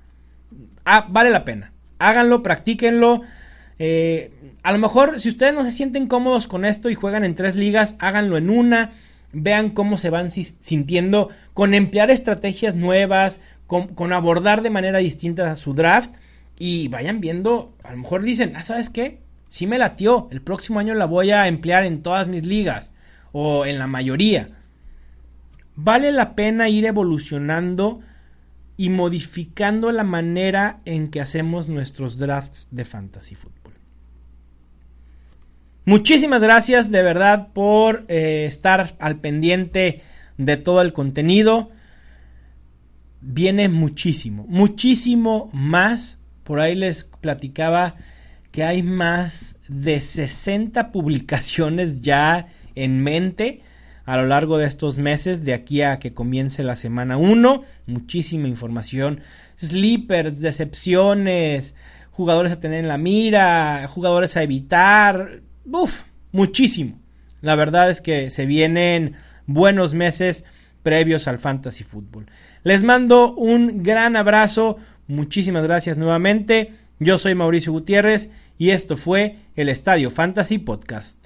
Ah, 0.84 1.06
vale 1.08 1.30
la 1.30 1.44
pena. 1.44 1.73
Háganlo, 1.98 2.42
practíquenlo. 2.42 3.22
Eh, 3.78 4.30
a 4.62 4.72
lo 4.72 4.78
mejor, 4.78 5.20
si 5.20 5.28
ustedes 5.28 5.54
no 5.54 5.64
se 5.64 5.72
sienten 5.72 6.06
cómodos 6.06 6.46
con 6.46 6.64
esto 6.64 6.90
y 6.90 6.94
juegan 6.94 7.24
en 7.24 7.34
tres 7.34 7.56
ligas, 7.56 7.96
háganlo 7.98 8.36
en 8.36 8.50
una 8.50 8.92
vean 9.34 9.70
cómo 9.70 9.98
se 9.98 10.10
van 10.10 10.30
sintiendo 10.30 11.28
con 11.52 11.74
emplear 11.74 12.10
estrategias 12.10 12.76
nuevas, 12.76 13.40
con, 13.66 14.12
abordar 14.12 14.62
de 14.62 14.70
manera 14.70 14.98
distinta 15.00 15.56
su 15.56 15.74
draft 15.74 16.14
y 16.56 16.88
vayan 16.88 17.20
viendo, 17.20 17.74
a 17.82 17.90
lo 17.90 17.98
mejor 17.98 18.22
dicen, 18.22 18.52
ah, 18.54 18.62
¿sabes 18.62 18.90
qué? 18.90 19.20
Sí 19.48 19.66
me 19.66 19.78
latió, 19.78 20.28
el 20.30 20.40
próximo 20.40 20.78
año 20.78 20.94
la 20.94 21.06
voy 21.06 21.32
a 21.32 21.48
emplear 21.48 21.84
en 21.84 22.02
todas 22.02 22.28
mis 22.28 22.46
ligas 22.46 22.92
o 23.32 23.66
en 23.66 23.78
la 23.78 23.86
mayoría. 23.86 24.50
Vale 25.74 26.12
la 26.12 26.36
pena 26.36 26.68
ir 26.68 26.86
evolucionando 26.86 28.00
y 28.76 28.90
modificando 28.90 29.92
la 29.92 30.04
manera 30.04 30.80
en 30.84 31.08
que 31.08 31.20
hacemos 31.20 31.68
nuestros 31.68 32.18
drafts 32.18 32.68
de 32.70 32.84
fantasy 32.84 33.34
football. 33.34 33.74
Muchísimas 35.86 36.40
gracias 36.40 36.90
de 36.90 37.02
verdad 37.02 37.48
por 37.52 38.04
eh, 38.08 38.46
estar 38.46 38.96
al 38.98 39.16
pendiente 39.16 40.02
de 40.38 40.56
todo 40.56 40.80
el 40.80 40.92
contenido. 40.92 41.70
Viene 43.20 43.68
muchísimo, 43.68 44.46
muchísimo 44.48 45.50
más. 45.52 46.18
Por 46.42 46.60
ahí 46.60 46.74
les 46.74 47.04
platicaba 47.04 47.96
que 48.50 48.64
hay 48.64 48.82
más 48.82 49.56
de 49.68 50.00
60 50.00 50.90
publicaciones 50.90 52.02
ya 52.02 52.48
en 52.74 53.02
mente 53.02 53.62
a 54.06 54.16
lo 54.16 54.26
largo 54.26 54.58
de 54.58 54.66
estos 54.66 54.98
meses, 54.98 55.44
de 55.44 55.54
aquí 55.54 55.82
a 55.82 55.98
que 55.98 56.12
comience 56.12 56.62
la 56.62 56.76
semana 56.76 57.16
1. 57.16 57.64
Muchísima 57.86 58.48
información. 58.48 59.20
Sleepers, 59.58 60.40
decepciones, 60.40 61.74
jugadores 62.10 62.52
a 62.52 62.60
tener 62.60 62.80
en 62.80 62.88
la 62.88 62.98
mira, 62.98 63.88
jugadores 63.88 64.36
a 64.36 64.42
evitar. 64.42 65.40
Uf, 65.64 66.02
muchísimo. 66.32 66.98
La 67.40 67.54
verdad 67.54 67.90
es 67.90 68.00
que 68.00 68.30
se 68.30 68.46
vienen 68.46 69.16
buenos 69.46 69.94
meses 69.94 70.44
previos 70.82 71.26
al 71.26 71.38
fantasy 71.38 71.84
fútbol. 71.84 72.26
Les 72.62 72.82
mando 72.82 73.34
un 73.34 73.82
gran 73.82 74.16
abrazo. 74.16 74.78
Muchísimas 75.06 75.62
gracias 75.62 75.96
nuevamente. 75.96 76.72
Yo 76.98 77.18
soy 77.18 77.34
Mauricio 77.34 77.72
Gutiérrez 77.72 78.30
y 78.58 78.70
esto 78.70 78.96
fue 78.96 79.38
el 79.56 79.68
Estadio 79.68 80.10
Fantasy 80.10 80.58
Podcast. 80.58 81.23